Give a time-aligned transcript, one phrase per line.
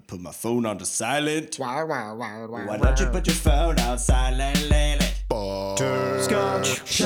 [0.00, 1.56] put my phone on to silent.
[1.58, 4.98] Wah, wah, wah, wah, Why don't you put your phone on silent, Lily?
[6.22, 7.02] Scotch.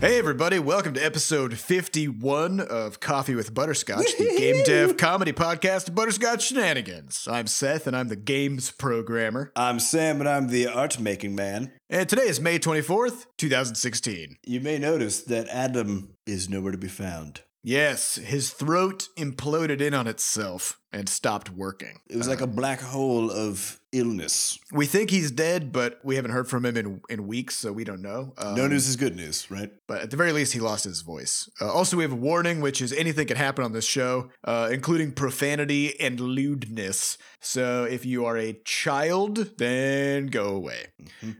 [0.00, 5.94] Hey everybody, welcome to episode 51 of Coffee with Butterscotch, the game dev comedy podcast
[5.94, 7.26] Butterscotch Shenanigans.
[7.30, 9.50] I'm Seth and I'm the games programmer.
[9.56, 11.72] I'm Sam, and I'm the art making man.
[11.88, 14.36] And today is May 24th, 2016.
[14.44, 17.40] You may notice that Adam is nowhere to be found.
[17.66, 21.98] Yes, his throat imploded in on itself and stopped working.
[22.08, 24.58] It was like a black hole of illness.
[24.72, 27.84] We think he's dead, but we haven't heard from him in, in weeks, so we
[27.84, 28.32] don't know.
[28.38, 29.70] Um, no news is good news, right?
[29.86, 31.48] But at the very least, he lost his voice.
[31.60, 34.68] Uh, also, we have a warning, which is anything can happen on this show, uh,
[34.72, 37.18] including profanity and lewdness.
[37.40, 40.86] So if you are a child, then go away.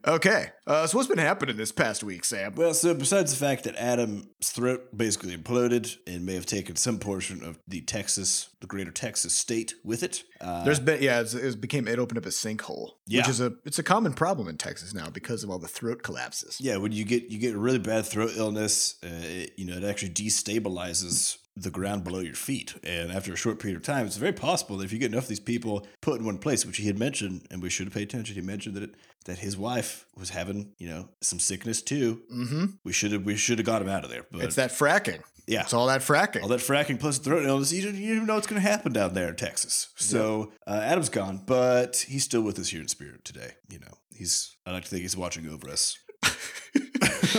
[0.06, 0.52] Okay.
[0.66, 2.54] Uh, so what's been happening this past week, Sam?
[2.54, 6.98] Well, so besides the fact that Adam's throat basically imploded and may have taken some
[6.98, 11.34] portion of the Texas, the greater Texas state with it, uh, There's been yeah, it's,
[11.34, 13.20] it became it opened up a sinkhole, Yeah.
[13.20, 16.02] which is a it's a common problem in Texas now because of all the throat
[16.02, 16.52] collapses.
[16.60, 19.08] yeah, when you get you get a really bad throat illness, uh,
[19.40, 23.60] it, you know, it actually destabilizes the ground below your feet, and after a short
[23.60, 26.18] period of time, it's very possible that if you get enough of these people put
[26.18, 28.74] in one place, which he had mentioned, and we should have paid attention, he mentioned
[28.74, 28.94] that it,
[29.26, 32.22] that his wife was having you know some sickness too.
[32.32, 32.64] Mm-hmm.
[32.82, 35.22] We should have we should have got him out of there, but It's that fracking.
[35.46, 36.42] yeah, It's all that fracking.
[36.42, 38.60] all that fracking plus the throat illness, you don't, you don't even know what's going
[38.60, 39.90] to happen down there in Texas.
[39.96, 43.52] So uh, Adam's gone, but he's still with us here in spirit today.
[43.68, 45.98] You know, he's I like to think he's watching over us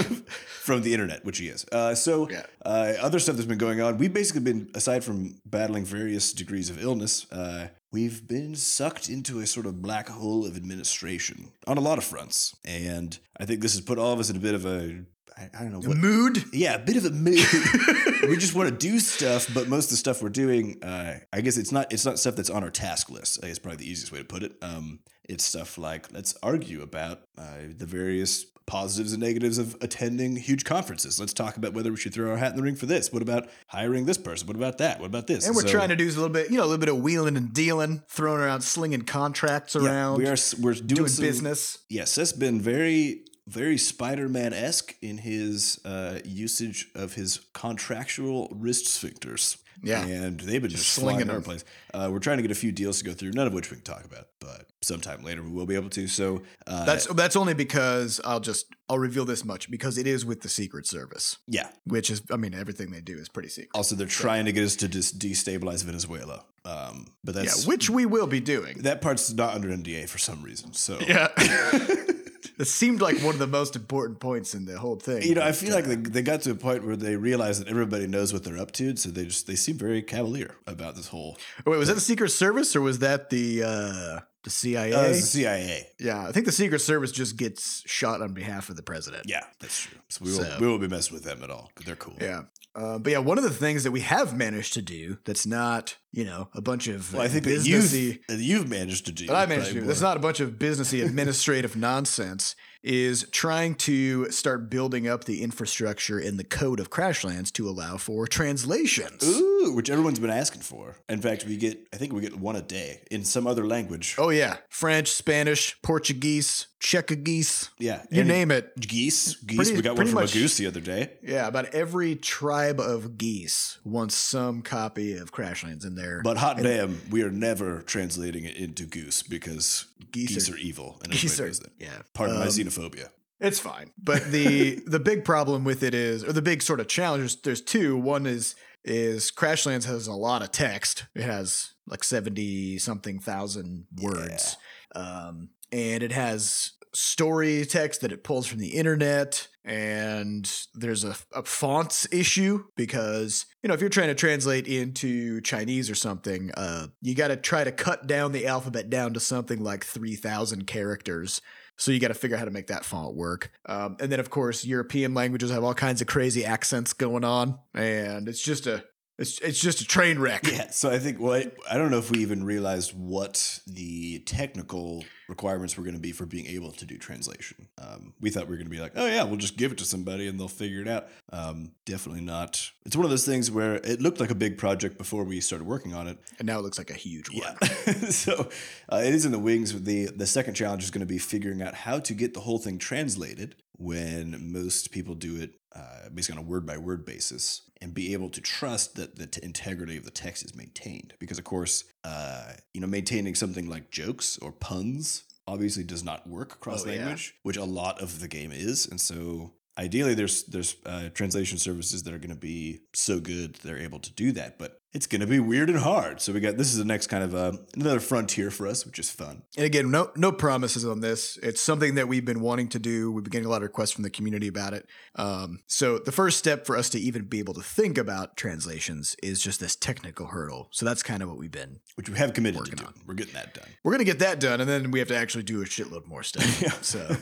[0.63, 1.65] from the internet, which he is.
[1.71, 2.43] Uh, so Yeah.
[2.65, 6.69] uh, other stuff that's been going on, we've basically been aside from battling various degrees
[6.69, 7.25] of illness.
[7.31, 11.97] Uh, We've been sucked into a sort of black hole of administration on a lot
[11.97, 12.53] of fronts.
[12.65, 14.99] And I think this has put all of us in a bit of a,
[15.37, 16.43] I, I don't know what, Mood.
[16.51, 17.37] yeah, a bit of a mood.
[18.27, 21.39] we just want to do stuff, but most of the stuff we're doing, uh, I
[21.39, 23.39] guess it's not it's not stuff that's on our task list.
[23.41, 24.53] I guess probably the easiest way to put it.
[24.61, 27.43] Um, it's stuff like let's argue about uh,
[27.77, 31.19] the various positives and negatives of attending huge conferences.
[31.19, 33.13] Let's talk about whether we should throw our hat in the ring for this.
[33.13, 34.47] What about hiring this person?
[34.47, 34.99] What about that?
[34.99, 35.45] What about this?
[35.45, 36.97] And we're So- trying to do a little bit, you know, a little bit of
[36.97, 40.13] wheeling and dealing, throwing around, slinging contracts around.
[40.19, 41.77] Yeah, we are we're doing, doing some- business.
[41.89, 48.47] Yes, that's been very, very Spider Man esque in his uh, usage of his contractual
[48.51, 49.57] wrist sphincters.
[49.83, 50.05] Yeah.
[50.05, 51.63] And they've been just, slinging slinging our place.
[51.93, 53.77] Uh, we're trying to get a few deals to go through, none of which we
[53.77, 56.07] can talk about, but sometime later we will be able to.
[56.07, 60.25] So uh, That's that's only because I'll just I'll reveal this much because it is
[60.25, 61.69] with the Secret Service, yeah.
[61.85, 63.71] which is I mean everything they do is pretty secret.
[63.73, 66.43] Also, they're trying to get us to just destabilize Venezuela.
[66.63, 68.79] Um, but Yeah, which we will be doing.
[68.79, 70.73] that part's not under NDA for some reason.
[70.73, 71.27] So Yeah.
[72.59, 75.21] It seemed like one of the most important points in the whole thing.
[75.23, 77.61] You know, I feel uh, like they, they got to a point where they realized
[77.61, 80.95] that everybody knows what they're up to, so they just they seem very cavalier about
[80.95, 81.37] this whole.
[81.65, 84.93] oh, wait, was that the Secret Service or was that the uh the CIA?
[84.93, 85.87] Uh, the CIA.
[85.99, 89.23] yeah, I think the Secret Service just gets shot on behalf of the president.
[89.25, 89.97] Yeah, that's true.
[90.09, 91.71] So we won't, So- we won't be messing with them at all.
[91.85, 92.15] They're cool.
[92.21, 92.43] Yeah.
[92.75, 95.95] Uh, but yeah, one of the things that we have managed to do that's not,
[96.11, 98.01] you know, a bunch of Well, I think that businessy.
[98.01, 99.27] you've, that you've managed to do.
[99.27, 99.81] that I managed to do.
[99.81, 102.55] That's not a bunch of businessy administrative nonsense.
[102.87, 107.97] Is trying to start building up the infrastructure in the code of Crashlands to allow
[107.97, 109.23] for translations.
[109.27, 110.95] Ooh, which everyone's been asking for.
[111.09, 114.15] In fact, we get I think we get one a day in some other language.
[114.19, 118.71] Oh yeah, French, Spanish, Portuguese, Czechogese, yeah, you any- name it.
[118.79, 119.33] geese.
[119.37, 119.57] Geese.
[119.57, 121.13] Pretty- we got one from much- a goose the other day.
[121.23, 126.21] Yeah, about every tribe of geese wants some copy of Crashlands in there.
[126.23, 130.57] But hot damn, we are never translating it into goose because Geese geese, are- are,
[130.57, 131.89] evil and geese are, yeah.
[132.13, 133.09] Pardon my Um, xenophobia.
[133.39, 133.91] It's fine.
[134.01, 137.35] But the the big problem with it is or the big sort of challenge is
[137.41, 137.97] there's two.
[137.97, 141.05] One is is Crashlands has a lot of text.
[141.15, 144.57] It has like 70 something thousand words.
[144.95, 151.15] Um and it has story text that it pulls from the internet and there's a,
[151.33, 156.51] a fonts issue because you know if you're trying to translate into chinese or something
[156.55, 160.65] uh, you got to try to cut down the alphabet down to something like 3000
[160.65, 161.41] characters
[161.77, 163.51] so you got to figure out how to make that font work.
[163.65, 167.59] Um, and then of course European languages have all kinds of crazy accents going on,
[167.73, 168.83] and it's just a
[169.17, 170.45] it's it's just a train wreck.
[170.45, 174.19] Yeah, so I think well, I, I don't know if we even realized what the
[174.19, 177.67] technical requirements were going to be for being able to do translation.
[177.77, 179.77] Um, we thought we were going to be like, oh yeah, we'll just give it
[179.79, 181.07] to somebody and they'll figure it out.
[181.31, 182.71] Um, definitely not.
[182.85, 185.65] It's one of those things where it looked like a big project before we started
[185.65, 186.17] working on it.
[186.37, 187.55] And now it looks like a huge one.
[187.61, 187.93] Yeah.
[188.09, 188.49] so
[188.91, 189.81] uh, it is in the wings.
[189.81, 192.59] The the second challenge is going to be figuring out how to get the whole
[192.59, 197.61] thing translated when most people do it uh, basically on a word by word basis,
[197.81, 201.13] and be able to trust that the t- integrity of the text is maintained.
[201.19, 206.25] Because of course, uh, you know, maintaining something like jokes or puns obviously does not
[206.27, 206.99] work across Oh, yeah.
[206.99, 209.53] language, which a lot of the game is, and so.
[209.77, 213.99] Ideally, there's there's uh, translation services that are going to be so good they're able
[213.99, 216.21] to do that, but it's going to be weird and hard.
[216.21, 218.97] So we got this is the next kind of uh, another frontier for us, which
[218.97, 219.43] is fun.
[219.57, 221.37] And again, no no promises on this.
[221.43, 223.11] It's something that we've been wanting to do.
[223.11, 224.87] We've been getting a lot of requests from the community about it.
[225.15, 229.17] Um, so the first step for us to even be able to think about translations
[229.21, 230.69] is just this technical hurdle.
[230.71, 231.81] So that's kind of what we've been.
[231.95, 232.93] which we have committed Working to on.
[233.05, 233.67] We're getting that done.
[233.83, 236.23] We're gonna get that done, and then we have to actually do a shitload more
[236.23, 236.45] stuff.
[236.85, 237.15] So,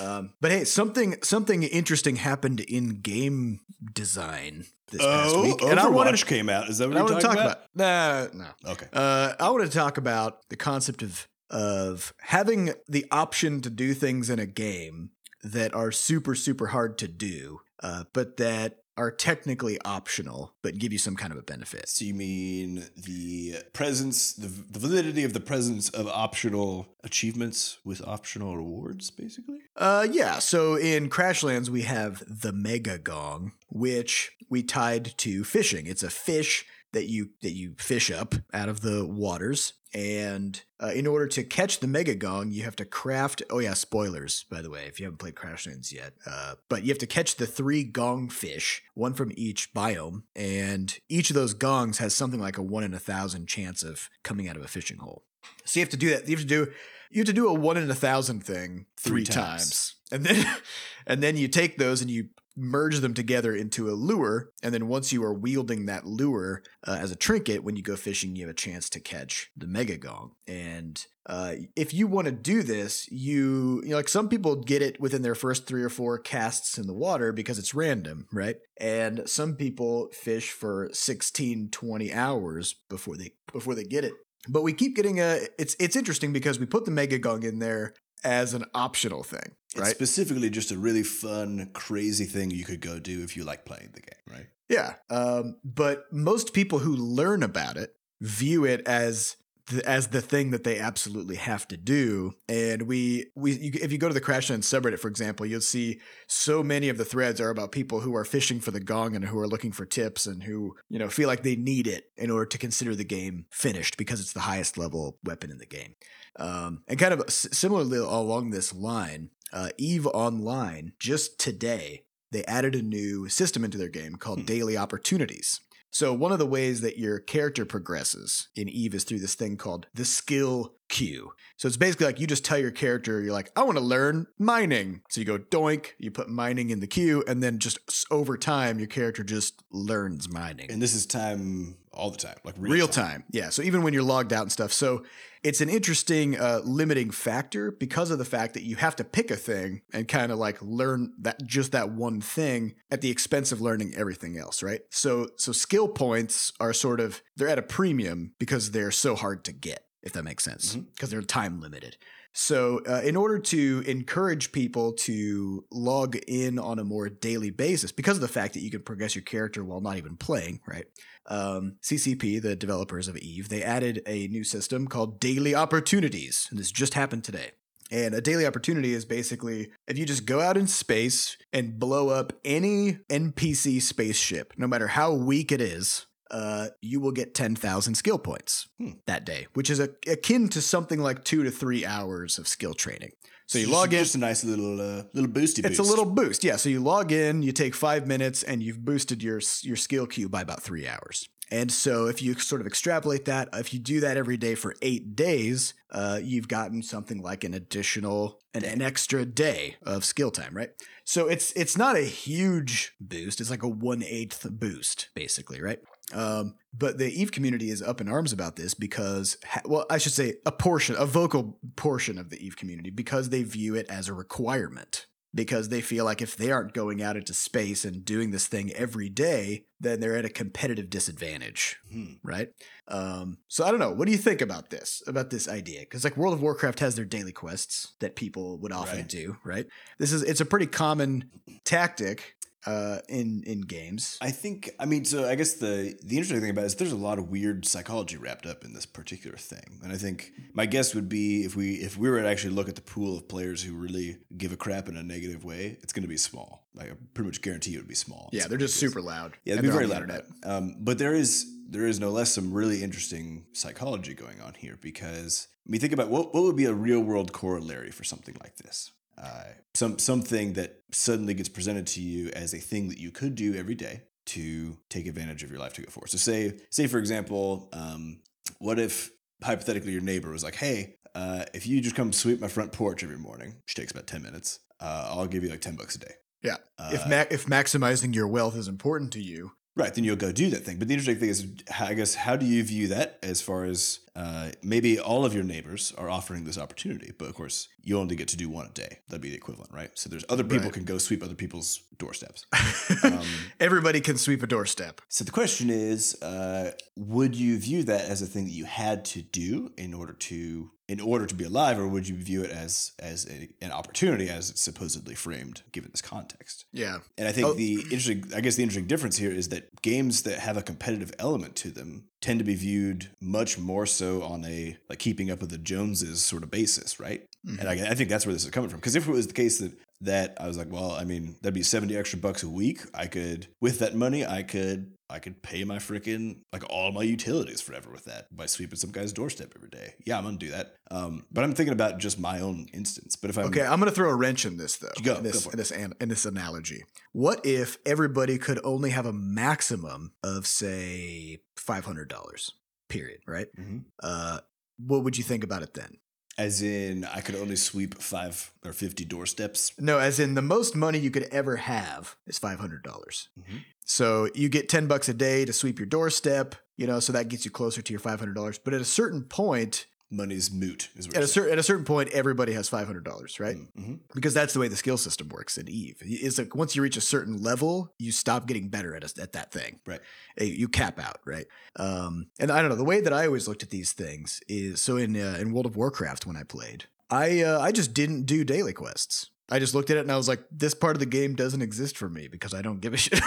[0.00, 3.60] um, but hey, something something interesting happened in game
[3.92, 6.68] design this past oh, week, Overwatch and I wanted came out.
[6.68, 7.62] Is that what I want to talk about.
[7.74, 8.46] Nah, no.
[8.72, 8.86] Okay.
[8.92, 13.92] Uh, I want to talk about the concept of of having the option to do
[13.92, 15.10] things in a game
[15.42, 20.92] that are super super hard to do, uh, but that are technically optional, but give
[20.92, 21.88] you some kind of a benefit.
[21.88, 28.06] So you mean the presence, the, the validity of the presence of optional achievements with
[28.06, 29.60] optional rewards, basically?
[29.74, 30.38] Uh, yeah.
[30.38, 35.86] So in Crashlands, we have the Mega Gong, which we tied to fishing.
[35.86, 40.88] It's a fish that you that you fish up out of the waters, and uh,
[40.94, 43.42] in order to catch the Mega Gong, you have to craft.
[43.50, 46.14] Oh yeah, spoilers by the way, if you haven't played Crashlands yet.
[46.26, 50.98] Uh, but you have to catch the three gong fish, one from each biome, and
[51.08, 54.48] each of those gongs has something like a one in a thousand chance of coming
[54.48, 55.24] out of a fishing hole.
[55.64, 56.28] So you have to do that.
[56.28, 56.72] You have to do
[57.12, 59.60] you have to do a one in a thousand thing three, Three times.
[59.70, 59.94] times.
[60.12, 60.56] and then
[61.06, 62.28] and then you take those and you
[62.60, 66.98] merge them together into a lure and then once you are wielding that lure uh,
[67.00, 69.96] as a trinket when you go fishing you have a chance to catch the mega
[69.96, 70.32] gong.
[70.46, 74.82] And uh, if you want to do this you, you know, like some people get
[74.82, 78.56] it within their first three or four casts in the water because it's random right?
[78.78, 84.12] And some people fish for 16 20 hours before they before they get it.
[84.48, 87.58] But we keep getting a it's it's interesting because we put the mega gong in
[87.58, 87.94] there
[88.24, 89.90] as an optional thing It's right?
[89.90, 93.90] specifically just a really fun, crazy thing you could go do if you like playing
[93.94, 94.46] the game, right?
[94.68, 99.36] yeah um but most people who learn about it view it as
[99.70, 102.32] the, as the thing that they absolutely have to do.
[102.48, 105.60] And we we you, if you go to the Crash crashland subreddit for example you'll
[105.60, 109.14] see so many of the threads are about people who are fishing for the gong
[109.14, 112.04] and who are looking for tips and who you know feel like they need it
[112.16, 115.66] in order to consider the game finished because it's the highest level weapon in the
[115.66, 115.94] game
[116.38, 122.74] um, and kind of similarly along this line, uh, Eve Online just today they added
[122.74, 124.44] a new system into their game called Hmm.
[124.46, 125.60] Daily Opportunities.
[125.92, 129.56] So one of the ways that your character progresses in Eve is through this thing
[129.56, 131.32] called the skill queue.
[131.56, 134.28] So it's basically like you just tell your character, you're like, I want to learn
[134.38, 135.02] mining.
[135.08, 137.78] So you go doink, you put mining in the queue, and then just
[138.08, 142.54] over time, your character just learns mining And this is time all the time, like
[142.58, 143.24] real, real, time.
[143.30, 143.50] Yeah.
[143.50, 144.72] So even when you're logged out and stuff.
[144.72, 145.04] So
[145.42, 149.30] it's an interesting uh, limiting factor because of the fact that you have to pick
[149.30, 153.50] a thing and kind of like learn that just that one thing at the expense
[153.50, 154.80] of learning everything else, right?
[154.90, 159.44] So so skill points are sort of they're at a premium because they're so hard
[159.44, 161.96] to get, if that makes sense, because they're time limited.
[162.32, 167.90] So, uh, in order to encourage people to log in on a more daily basis,
[167.90, 170.84] because of the fact that you can progress your character while not even playing, right?
[171.30, 176.46] Um, CCP, the developers of Eve, they added a new system called Daily Opportunities.
[176.50, 177.52] And this just happened today.
[177.92, 182.08] And a daily opportunity is basically if you just go out in space and blow
[182.10, 187.94] up any NPC spaceship, no matter how weak it is, uh, you will get 10,000
[187.96, 188.90] skill points Hmm.
[189.06, 192.74] that day, which is a, akin to something like two to three hours of skill
[192.74, 193.10] training.
[193.50, 195.58] So you log in, Just a nice little uh, little boosty boost.
[195.58, 195.80] it's boost.
[195.80, 196.44] a little boost.
[196.44, 196.54] Yeah.
[196.54, 200.28] So you log in, you take five minutes, and you've boosted your your skill queue
[200.28, 201.28] by about three hours.
[201.50, 204.76] And so if you sort of extrapolate that, if you do that every day for
[204.82, 210.30] eight days, uh, you've gotten something like an additional an, an extra day of skill
[210.30, 210.70] time, right?
[211.02, 213.40] So it's it's not a huge boost.
[213.40, 215.80] It's like a one eighth boost, basically, right?
[216.12, 220.12] Um, but the Eve community is up in arms about this because, well, I should
[220.12, 224.08] say a portion, a vocal portion of the Eve community, because they view it as
[224.08, 225.06] a requirement.
[225.32, 228.72] Because they feel like if they aren't going out into space and doing this thing
[228.72, 232.14] every day, then they're at a competitive disadvantage, Hmm.
[232.24, 232.48] right?
[232.88, 233.92] Um, so I don't know.
[233.92, 235.04] What do you think about this?
[235.06, 235.82] About this idea?
[235.82, 239.08] Because like World of Warcraft has their daily quests that people would often Right.
[239.08, 239.66] do, right?
[240.00, 241.30] This is it's a pretty common
[241.64, 242.34] tactic
[242.66, 244.18] uh, in in games.
[244.20, 246.92] I think I mean so I guess the the interesting thing about it is there's
[246.92, 249.80] a lot of weird psychology wrapped up in this particular thing.
[249.82, 252.68] And I think my guess would be if we if we were to actually look
[252.68, 255.92] at the pool of players who really give a crap in a negative way, it's
[255.92, 256.66] going to be small.
[256.74, 258.28] Like I pretty much guarantee it would be small.
[258.32, 259.36] yeah, they're just super loud.
[259.44, 260.24] Yeah, and it'd be very on the loud.
[260.44, 264.76] Um, but there is there is no less some really interesting psychology going on here
[264.80, 268.36] because I mean think about what what would be a real world corollary for something
[268.42, 268.92] like this.
[269.22, 273.34] Uh, some something that suddenly gets presented to you as a thing that you could
[273.34, 276.10] do every day to take advantage of your life to go forward.
[276.10, 278.20] So say say for example, um,
[278.58, 279.10] what if
[279.42, 283.02] hypothetically your neighbor was like, "Hey, uh, if you just come sweep my front porch
[283.04, 286.00] every morning, which takes about ten minutes, uh, I'll give you like ten bucks a
[286.00, 286.56] day." Yeah.
[286.78, 290.32] Uh, if ma- if maximizing your wealth is important to you, Right, then you'll go
[290.32, 290.78] do that thing.
[290.78, 291.46] But the interesting thing is,
[291.78, 295.44] I guess, how do you view that as far as uh, maybe all of your
[295.44, 298.70] neighbors are offering this opportunity, but of course, you only get to do one a
[298.70, 298.98] day.
[299.08, 299.90] That'd be the equivalent, right?
[299.94, 300.72] So there's other people Right.
[300.74, 302.46] can go sweep other people's doorsteps.
[303.02, 303.24] Um,
[303.60, 305.00] everybody can sweep a doorstep.
[305.08, 309.04] so the question is, uh, would you view that as a thing that you had
[309.06, 312.50] to do in order to in order to be alive, or would you view it
[312.50, 316.64] as as a, an opportunity as it's supposedly framed given this context?
[316.72, 316.98] Yeah.
[317.16, 317.52] And I think Oh.
[317.54, 321.12] the interesting, I guess the interesting difference here is that games that have a competitive
[321.18, 325.40] element to them tend to be viewed much more so on a like keeping up
[325.40, 327.22] with the Joneses sort of basis, right?
[327.46, 327.60] Mhm.
[327.60, 328.80] And I, I think that's where this is coming from.
[328.80, 329.72] Because if it was the case that
[330.02, 332.80] that I was like, well, I mean, that'd be seventy extra bucks a week.
[332.94, 337.02] I could, with that money, I could, I could pay my freaking like all my
[337.02, 339.94] utilities forever with that by sweeping some guy's doorstep every day.
[340.06, 340.76] Yeah, I'm gonna do that.
[340.90, 343.16] Um, but I'm thinking about just my own instance.
[343.16, 344.88] But if I'm Okay, I'm to throw a wrench in this though.
[345.02, 345.52] Go, in go this it.
[345.52, 346.84] in this an, in this analogy.
[347.12, 352.52] What if everybody could only have a maximum of say five hundred dollars?
[352.88, 353.20] Period.
[353.26, 353.48] Right.
[353.58, 353.84] Mhm.
[354.02, 354.40] Uh,
[354.78, 355.98] what would you think about it then?
[356.38, 359.72] As in, I could only sweep five or 50 doorsteps.
[359.78, 363.28] No, as in the most money you could ever have is five hundred dollars.
[363.38, 363.64] Mhm.
[363.90, 366.54] So you get ten bucks a day to sweep your doorstep.
[366.76, 368.56] You know, so that gets you closer to your five hundred dollars.
[368.58, 371.84] But at a certain point, Money's moot, is what at a certain at a certain
[371.84, 373.56] point, everybody has five hundred dollars, right?
[373.56, 373.68] saying.
[373.76, 373.98] Mhm.
[374.14, 375.96] because that's the way the skill system works in Eve.
[376.02, 379.32] It's like once you reach a certain level, you stop getting better at a, at
[379.32, 379.80] that thing.
[379.84, 380.00] Right.
[380.40, 381.46] Uh, You cap out, right?
[381.76, 382.76] Um, and I don't know.
[382.76, 385.66] The way that I always looked at these things is so in uh, in World
[385.66, 389.30] of Warcraft when I played, I uh, I just didn't do daily quests.
[389.50, 391.62] I just looked at it and I was like, this part of the game doesn't
[391.62, 393.20] exist for me because I don't give a shit.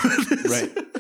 [0.45, 0.71] Right.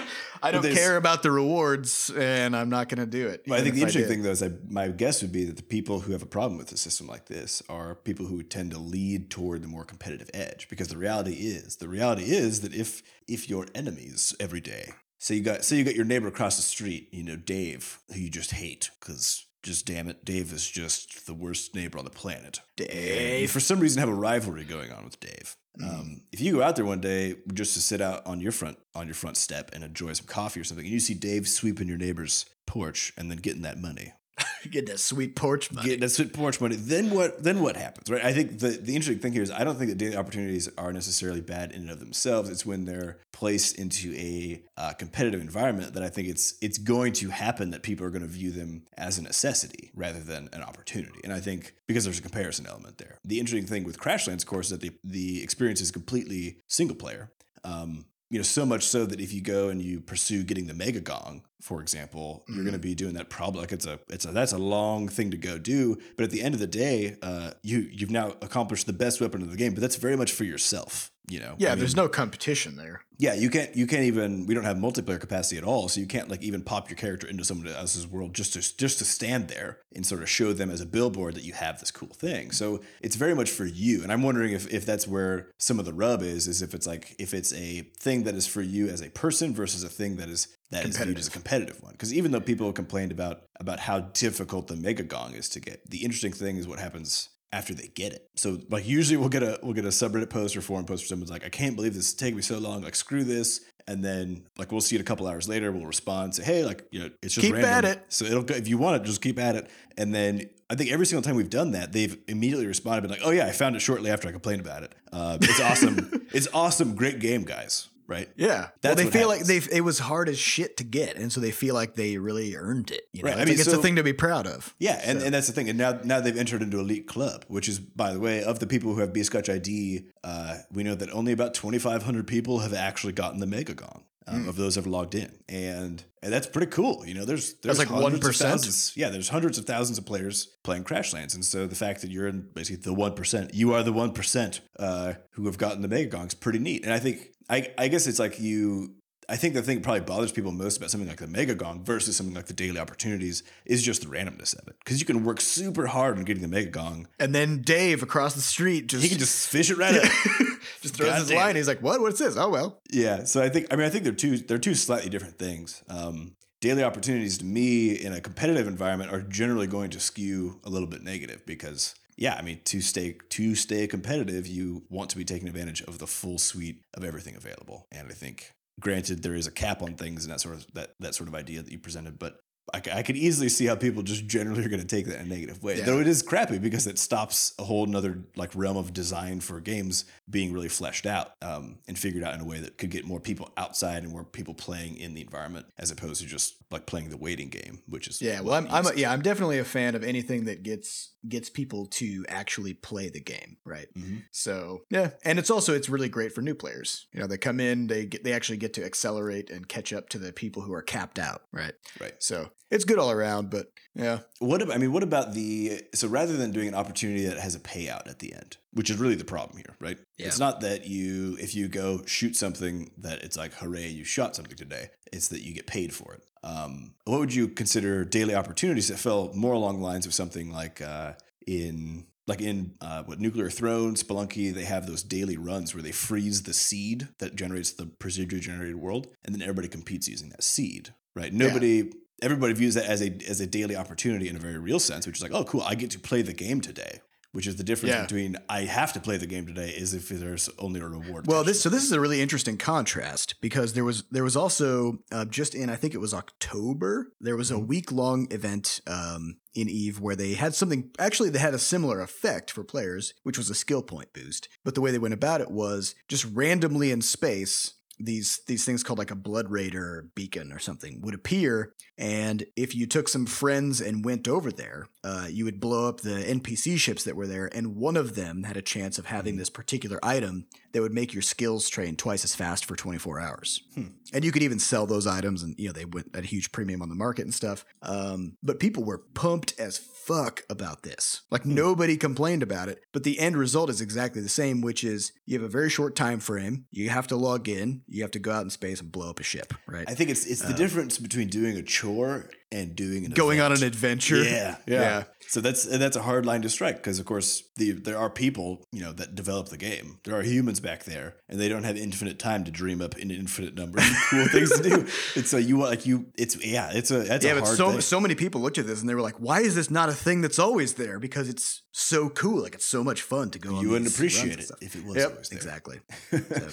[0.43, 3.43] I don't care about the rewards, and I'm not going to do it.
[3.47, 5.63] Well, I think the interesting thing, though, is I, my guess would be that the
[5.63, 8.77] people who have a problem with a system like this are people who tend to
[8.77, 10.67] lead toward the more competitive edge.
[10.67, 15.33] Because the reality is, the reality is that if if your enemies every day, so
[15.33, 18.29] you got so you got your neighbor across the street, you know, Dave, who you
[18.29, 22.59] just hate because just damn it, Dave is just the worst neighbor on the planet.
[22.77, 23.51] And you, Dave.
[23.51, 25.55] for some reason, have a rivalry going on with Dave.
[25.79, 25.89] Mm.
[25.89, 28.77] Um, if you go out there one day just to sit out on your front
[28.93, 31.87] on your front step and enjoy some coffee or something, and you see Dave sweeping
[31.87, 34.13] your neighbor's porch and then getting that money,
[34.71, 35.87] Get that sweet porch money.
[35.87, 37.43] getting that sweet porch money, then what?
[37.43, 38.23] Then what happens, right?
[38.23, 40.91] I think the the interesting thing here is I don't think that daily opportunities are
[40.91, 42.49] necessarily bad in and of themselves.
[42.49, 47.13] It's when they're placed into a uh, competitive environment that I think it's it's going
[47.13, 50.63] to happen that people are going to view them as a necessity rather than an
[50.63, 51.19] opportunity.
[51.23, 53.17] And I think because there's a comparison element there.
[53.23, 56.95] The interesting thing with Crashlands, of course, is that the the experience is completely single
[56.95, 57.31] player.
[57.63, 60.73] Um, you know, so much so that if you go and you pursue getting the
[60.73, 64.25] mega gong, for example, you're going to be doing that probably like it's a it's
[64.25, 65.99] a that's a long thing to go do.
[66.17, 69.43] But at the end of the day, uh, you you've now accomplished the best weapon
[69.43, 69.75] of the game.
[69.75, 71.11] But that's very much for yourself.
[71.29, 73.01] You know, yeah, I mean, there's no competition there.
[73.17, 76.05] yeah, you can't you can't even we don't have multiplayer capacity at all, so you
[76.05, 79.47] can't like even pop your character into someone else's world just to just to stand
[79.47, 82.51] there and sort of show them as a billboard that you have this cool thing.
[82.51, 84.03] So it's very much for you.
[84.03, 86.85] And I'm wondering if if that's where some of the rub is, is if it's
[86.85, 90.17] like if it's a thing that is for you as a person versus a thing
[90.17, 91.93] that is that is viewed as a competitive one.
[91.93, 95.89] Because even though people complained about about how difficult the mega gong is to get,
[95.89, 98.27] the interesting thing is what happens after they get it.
[98.35, 101.07] So like usually we'll get a we'll get a subreddit post or forum post where
[101.07, 103.61] someone's like, I can't believe this is taking me so long, like screw this.
[103.85, 106.85] And then like we'll see it a couple hours later, we'll respond, say, Hey, like,
[106.91, 107.71] you know, it's just Keep random.
[107.71, 108.05] at it.
[108.09, 109.69] So it'll go if you want it, just keep at it.
[109.97, 113.21] And then I think every single time we've done that, they've immediately responded, been like,
[113.23, 114.95] Oh yeah, I found it shortly after I complained about it.
[115.11, 116.27] Uh, it's awesome.
[116.33, 117.89] it's awesome, great game, guys.
[118.05, 118.29] Right?
[118.35, 119.49] Yeah, well, they what feel happens.
[119.49, 122.17] like they it was hard as shit to get, and so they feel like they
[122.17, 123.03] really earned it.
[123.13, 124.75] You know, Right, I mean, like it's a thing to be proud of.
[124.77, 125.69] Yeah, and, So- and that's the thing.
[125.69, 128.67] And now now they've entered into Elite Club, which is, by the way, of the
[128.67, 132.73] people who have B Scotch ID, uh, we know that only about 2,500 people have
[132.73, 134.03] actually gotten the Mega Gong.
[134.25, 137.05] um, of those ever logged in, and and that's pretty cool.
[137.05, 138.95] You know, there's there's like 1%?
[138.95, 142.27] Yeah, there's hundreds of thousands of players playing Crashlands, and so the fact that you're
[142.27, 145.89] in basically the one percent, you are the one percent uh, who have gotten the
[145.89, 146.83] Mega Gongs, pretty neat.
[146.85, 148.95] And I think I I guess it's like you.
[149.29, 151.85] I think the thing that probably bothers people most about something like the Mega Gong
[151.85, 154.75] versus something like the daily opportunities is just the randomness of it.
[154.83, 157.07] Because you can work super hard on getting the Mega Gong.
[157.21, 160.03] And then Dave across the street just He can just fish it right up.
[160.81, 161.37] just throws his Goddamn.
[161.37, 161.55] line.
[161.55, 162.01] He's like, "What?
[162.01, 162.35] What's this?
[162.35, 165.09] Oh well." Yeah, so I think I mean I think they're two they're two slightly
[165.09, 165.83] different things.
[165.87, 170.69] Um, daily opportunities to me in a competitive environment are generally going to skew a
[170.69, 175.17] little bit negative because yeah, I mean to stay to stay competitive, you want to
[175.17, 177.87] be taking advantage of the full suite of everything available.
[177.91, 180.91] And I think granted there is a cap on things and that sort of that
[180.99, 182.37] that sort of idea that you presented, but
[182.73, 185.25] I, I could easily see how people just generally are going to take that in
[185.25, 185.77] a negative way.
[185.77, 185.85] Yeah.
[185.85, 189.59] Though it is crappy because it stops a whole nother like realm of design for
[189.59, 193.05] games being really fleshed out um, and figured out in a way that could get
[193.05, 196.85] more people outside and more people playing in the environment as opposed to just like
[196.85, 199.65] playing the waiting game, which is Yeah, well, I'm, I'm a, yeah, I'm definitely a
[199.65, 203.87] fan of anything that gets gets people to actually play the game, right?
[203.97, 204.23] Mhm.
[204.31, 207.07] So yeah, and it's also it's really great for new players.
[207.13, 210.09] You know, they come in, they get they actually get to accelerate and catch up
[210.09, 211.73] to the people who are capped out, right?
[212.01, 212.13] right.
[212.19, 213.49] So it's good all around.
[213.49, 217.25] But yeah, What about, I mean, what about the so rather than doing an opportunity
[217.25, 219.97] that has a payout at the end, which is really the problem here, right?
[220.17, 220.27] Yeah.
[220.27, 224.35] It's not that you if you go shoot something that it's like hooray you shot
[224.35, 224.89] something today.
[225.11, 226.23] It's that you get paid for it.
[226.43, 230.51] Um, what would you consider daily opportunities that fell more along the lines of something
[230.51, 231.13] like uh,
[231.47, 235.91] in like in uh, what nuclear throne spelunky they have those daily runs where they
[235.91, 240.43] freeze the seed that generates the procedurally generated world and then everybody competes using that
[240.43, 241.91] seed right nobody
[242.23, 245.17] everybody views that as a as a daily opportunity in a very real sense, which
[245.17, 247.01] is like, oh, cool, I get to play the game today.
[247.33, 248.03] Which is the difference Yeah.
[248.03, 251.25] between I have to play the game today is if there's only a reward.
[251.25, 254.99] Well, this so this is a really interesting contrast because there was there was also
[255.11, 257.67] uh, just in I think it was October there was a Mhm.
[257.67, 262.01] week long event um, in Eve where they had something actually they had a similar
[262.01, 264.47] effect for players, which was a skill point boost.
[264.63, 267.73] But the way they went about it was just randomly in space.
[268.03, 272.75] These these things called like a blood raider beacon or something would appear, and if
[272.75, 276.77] you took some friends and went over there, uh, you would blow up the NPC
[276.77, 279.99] ships that were there, and one of them had a chance of having this particular
[280.03, 283.61] item that would make your skills train twice as fast for 24 hours.
[283.75, 283.87] Hmm.
[284.13, 286.51] And you could even sell those items, and you know they went at a huge
[286.51, 287.65] premium on the market and stuff.
[287.81, 291.21] Um, but people were pumped as fuck about this.
[291.31, 291.53] Like Hmm.
[291.55, 292.81] nobody complained about it.
[292.91, 295.95] But the end result is exactly the same, which is you have a very short
[295.95, 296.65] time frame.
[296.71, 297.83] You have to log in.
[297.87, 299.53] You have to go out in space and blow up a ship.
[299.67, 299.85] Right.
[299.87, 303.39] I think it's it's the Uh, difference between doing a chore and doing an Going
[303.41, 304.23] on an adventure.
[304.23, 305.03] Yeah, yeah, Yeah.
[305.27, 308.09] So that's and that's a hard line to strike because of course the there are
[308.09, 309.97] people you know that develop the game.
[310.03, 313.09] There are humans back there, and they don't have infinite time to dream up an
[313.09, 314.87] infinite number of cool things to do.
[315.15, 317.57] And so you want like you it's yeah it's a that's yeah, a but hard
[317.57, 317.81] so thing.
[317.81, 319.93] so many people looked at this and they were like, "Why is this not a
[319.93, 322.43] thing that's always there?" Because it's so cool.
[322.43, 323.55] Like it's so much fun to go.
[323.55, 325.37] on you wouldn't appreciate it if it was Yep, always there.
[325.37, 325.79] exactly.
[326.11, 326.49] So,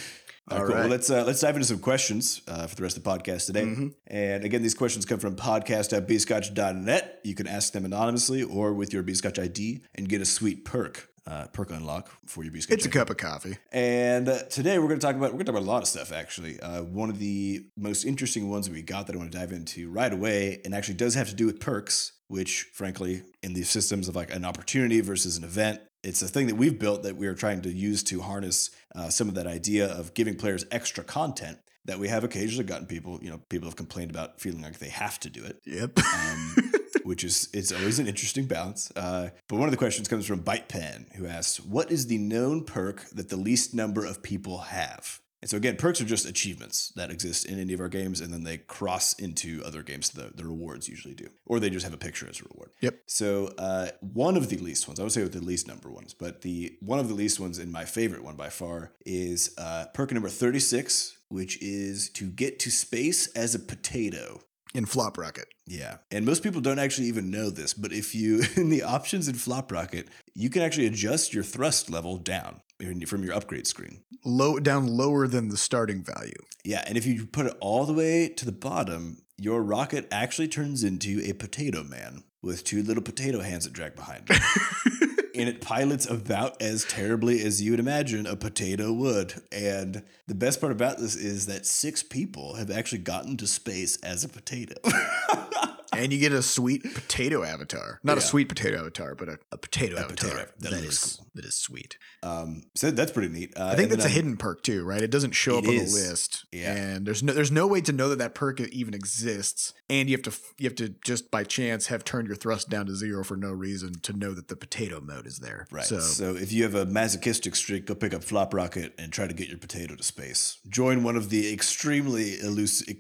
[0.51, 0.81] All all right, cool.
[0.81, 3.47] Well, let's uh, let's dive into some questions uh, for the rest of the podcast
[3.47, 3.65] today.
[3.65, 3.95] Mhm.
[4.07, 7.21] And again, these questions come from podcast.bscotch.net.
[7.25, 11.09] You can ask them anonymously or with your Bscotch ID and get a sweet perk,
[11.27, 13.59] uh, perk unlock for your Bscotch It's a cup of coffee.
[13.73, 15.83] And uh, today we're going to talk about we're going to talk about a lot
[15.83, 16.13] of stuff.
[16.13, 19.39] Actually, uh, one of the most interesting ones that we got that I want to
[19.39, 23.53] dive into right away, and actually does have to do with perks, which frankly, in
[23.55, 27.03] these systems of like an opportunity versus an event, it's a thing that we've built
[27.03, 30.37] that we are trying to use to harness uh, some of that idea of giving
[30.37, 33.19] players extra content that we have occasionally gotten people.
[33.21, 35.99] You know, people have complained about feeling like they have to do it Yep.
[35.99, 36.57] um,
[37.03, 38.93] which is it's always an interesting balance.
[38.95, 42.65] Uh, but one of the questions comes from BitePen, who asks, "What is the known
[42.65, 46.93] perk that the least number of people have?" And so again, perks are just achievements
[46.97, 50.11] that exist in any of our games, and then they cross into other games.
[50.11, 52.71] The, the rewards usually do, or they just have a picture as a reward.
[52.81, 53.01] Yep.
[53.07, 56.13] So uh, one of the least ones, I would say with the least number ones,
[56.13, 59.87] but the one of the least ones, and my favorite one by far, is uh,
[59.95, 64.43] perk number thirty six, which is to get to space as a potato.
[64.73, 65.49] In Flop Rocket.
[65.67, 65.97] Yeah.
[66.13, 69.35] And most people don't actually even know this, but if you, in the options in
[69.35, 72.61] Flop Rocket, you can actually adjust your thrust level down
[73.07, 74.03] from your upgrade screen.
[74.25, 76.43] Low down lower than the starting value.
[76.65, 76.85] Yeah.
[76.87, 80.85] And if you put it all the way to the bottom, your rocket actually turns
[80.85, 85.31] into a potato man with two little potato hands that drag behind it.
[85.35, 89.35] and it pilots about as terribly as you would imagine a potato would.
[89.53, 93.97] And the best part about this is that six people have actually gotten to space
[94.03, 94.75] as a potato.
[96.01, 98.01] and you get a sweet potato avatar.
[98.03, 100.51] Not a sweet potato avatar, but a, a potato A avatar potato.
[100.61, 101.27] That that is cool.
[101.35, 101.99] that is sweet.
[102.23, 103.53] Um, so that's pretty neat.
[103.57, 105.03] Uh, I think that's a then, um, hidden perk too, right?
[105.03, 105.95] It doesn't show It up on is.
[105.95, 106.75] the list, Yeah.
[106.75, 110.17] and there's no there's no way to know that that perk even exists, and you
[110.17, 113.25] have to you have to just by chance have turned your thrust down to zero
[113.25, 115.67] for no reason to know that the potato mode is there.
[115.71, 115.85] Right.
[115.85, 119.27] So, So, if you have a masochistic streak, go pick up Flop Rocket and try
[119.27, 120.59] to get your potato to space.
[120.69, 122.97] Join one of the extremely elusive,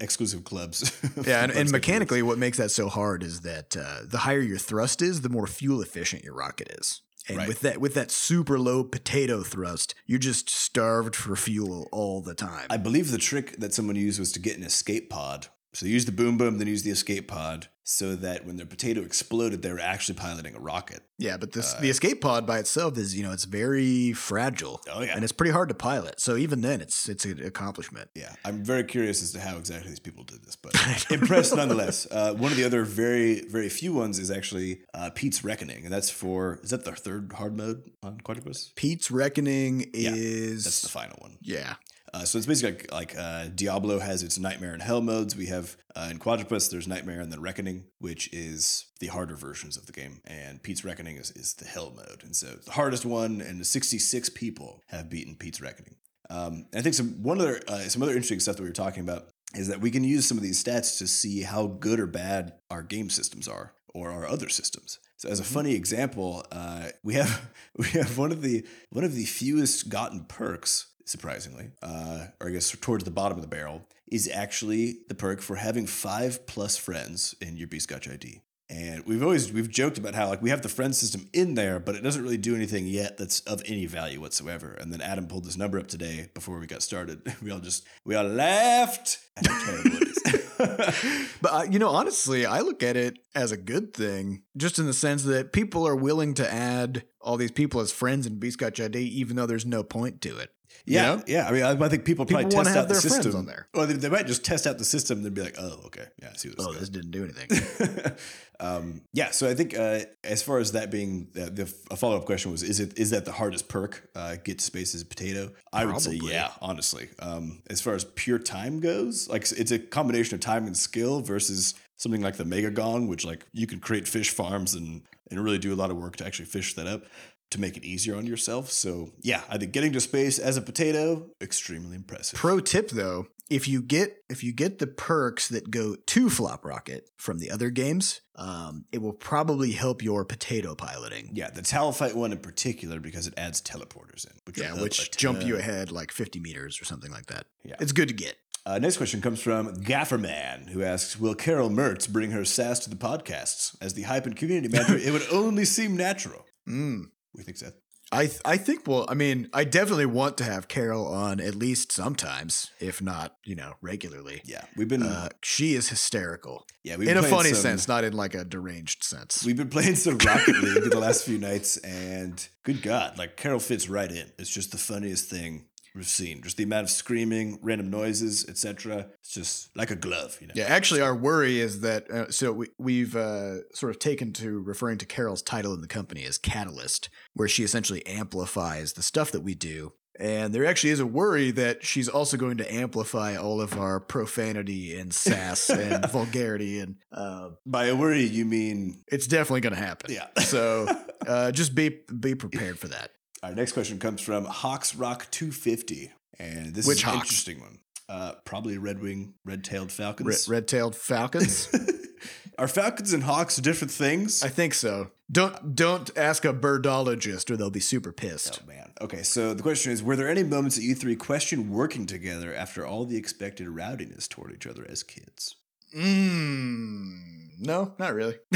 [0.00, 0.92] exclusive clubs.
[1.26, 4.58] yeah, and, and mechanically, what makes that so hard is that uh, the higher your
[4.58, 7.00] thrust is, the more fuel efficient your rocket is.
[7.28, 7.48] And Right.
[7.48, 12.34] with that with that super low potato thrust, you're just starved for fuel all the
[12.34, 12.66] time.
[12.68, 15.46] I believe the trick that someone used was to get an escape pod.
[15.74, 18.66] So they used the boom boom, then use the escape pod, so that when their
[18.66, 21.00] potato exploded, they were actually piloting a rocket.
[21.18, 24.82] yeah, but this uh, the escape pod by itself is you know it's very fragile.
[24.92, 26.20] Oh yeah, and it's pretty hard to pilot.
[26.20, 28.10] So even then, it's it's an accomplishment.
[28.14, 28.34] yeah.
[28.44, 30.74] I'm very curious as to how exactly these people did this, but
[31.10, 32.06] impressed nonetheless.
[32.10, 35.92] Uh, one of the other very very few ones is actually uh, Pete's Reckoning, and
[35.92, 38.74] that's for is that the third hard mode on Quadropus?
[38.74, 41.38] Pete's Reckoning Yeah, is That's the final one.
[41.40, 41.76] yeah.
[42.14, 45.34] Uh, so it's basically like, like uh, Diablo has its Nightmare and Hell modes.
[45.34, 49.76] We have uh, in Quadropus, there's Nightmare and then Reckoning, which is the harder versions
[49.76, 50.20] of the game.
[50.26, 52.22] And Pete's Reckoning is, is the Hell mode.
[52.22, 55.96] And so the hardest one, and 66 people have beaten Pete's Reckoning.
[56.28, 58.74] Um, and I think some one other uh, some other interesting stuff that we were
[58.74, 62.00] talking about is that we can use some of these stats to see how good
[62.00, 64.98] or bad our game systems are or our other systems.
[65.18, 69.14] So as a funny example, uh, we have we have one of the one of
[69.14, 73.82] the fewest gotten perks, surprisingly, uh, or I guess towards the bottom of the barrel,
[74.10, 78.42] is actually the perk for having five plus friends in your Scotch ID.
[78.68, 81.78] And we've always we've joked about how like we have the friend system in there,
[81.78, 84.72] but it doesn't really do anything yet that's of any value whatsoever.
[84.80, 87.20] And then Adam pulled this number up today before we got started.
[87.42, 90.18] We all just we all laughed at how terrible it is.
[91.42, 94.86] But uh, you know, honestly, I look at it as a good thing, just in
[94.86, 98.80] the sense that people are willing to add all these people as friends in Scotch
[98.80, 100.50] ID, even though there's no point to it.
[100.84, 101.22] You Yeah, know?
[101.26, 101.48] yeah.
[101.48, 103.16] I mean, I, I think people probably People wanna test have out the their friends
[103.24, 103.68] system on there.
[103.74, 106.06] Or they, they might just test out the system and then be like, "Oh, okay,
[106.20, 108.12] yeah, I see what this Oh, this didn't do anything.
[108.60, 112.16] um, yeah, so I think uh, as far as that being uh, the a follow
[112.16, 114.08] up question was, is it is that the hardest perk?
[114.14, 115.50] Uh, get to space as a potato?
[115.72, 116.50] I would say yeah.
[116.60, 120.76] Honestly, um, as far as pure time goes, like it's a combination of time and
[120.76, 125.02] skill versus something like the Mega Gong, which like you can create fish farms and
[125.30, 127.04] and really do a lot of work to actually fish that up
[127.52, 128.70] to make it easier on yourself.
[128.70, 132.38] So yeah, I think getting to space as a potato extremely impressive.
[132.38, 136.64] Pro tip though, if you get if you get the perks that go to Flop
[136.64, 141.30] Rocket from the other games, um, it will probably help your potato piloting.
[141.34, 144.80] Yeah, the Talifite one in particular because it adds teleporters in, which Yeah, will help
[144.80, 147.46] a which jump you ahead like 50 meters or something like that.
[147.64, 147.76] Yeah.
[147.78, 148.36] It's good to get.
[148.64, 152.90] Uh, next question comes from Gafferman, who asks, "Will Carol Mertz bring her sass to
[152.90, 154.96] the podcasts as the hype and community manager?
[154.96, 157.06] it would only seem natural." Mm.
[157.34, 157.70] We think so.
[158.14, 161.54] I th- I think well, I mean, I definitely want to have Carol on at
[161.54, 164.42] least sometimes, if not, you know, regularly.
[164.44, 168.04] Yeah, we've been Uh, she is hysterical yeah we've in a funny some- sense, not
[168.04, 169.44] in like a deranged sense.
[169.46, 173.60] We've been playing some Rocket League the last few nights, and good God, like Carol
[173.60, 174.30] fits right in.
[174.38, 176.42] It's just the funniest thing we've seen.
[176.42, 179.08] Just the amount of screaming, random noises, etc.
[179.20, 180.54] It's just like a glove, you know.
[180.56, 184.60] Yeah, actually, our worry is that uh, so we, we've uh, sort of taken to
[184.60, 189.30] referring to Carol's title in the company as Catalyst, where she essentially amplifies the stuff
[189.32, 189.92] that we do.
[190.20, 193.98] And there actually is a worry that she's also going to amplify all of our
[193.98, 199.74] profanity and sass and vulgarity, and uh, By a worry, you mean it's definitely going
[199.74, 200.12] to happen.
[200.12, 200.28] yeah.
[200.42, 200.86] So
[201.26, 203.10] uh, just be be prepared for that.
[203.42, 206.12] Our next question comes from Hawks Rock 250.
[206.38, 207.28] And this Which is an Hawks?
[207.28, 207.78] interesting one.
[208.08, 210.48] Uh, probably red wing, red tailed Red, falcons.
[210.48, 211.68] red-tailed falcons.
[212.58, 214.42] Are falcons and hawks different things?
[214.42, 215.10] I think so.
[215.30, 218.60] Don't don't ask a birdologist, or they'll be super pissed.
[218.62, 218.92] oh, man.
[219.00, 222.54] Okay, so the question is Were there any moments that you three questioned working together
[222.54, 225.56] after all the expected rowdiness toward each other as kids?
[225.96, 228.36] Mm, no, not really.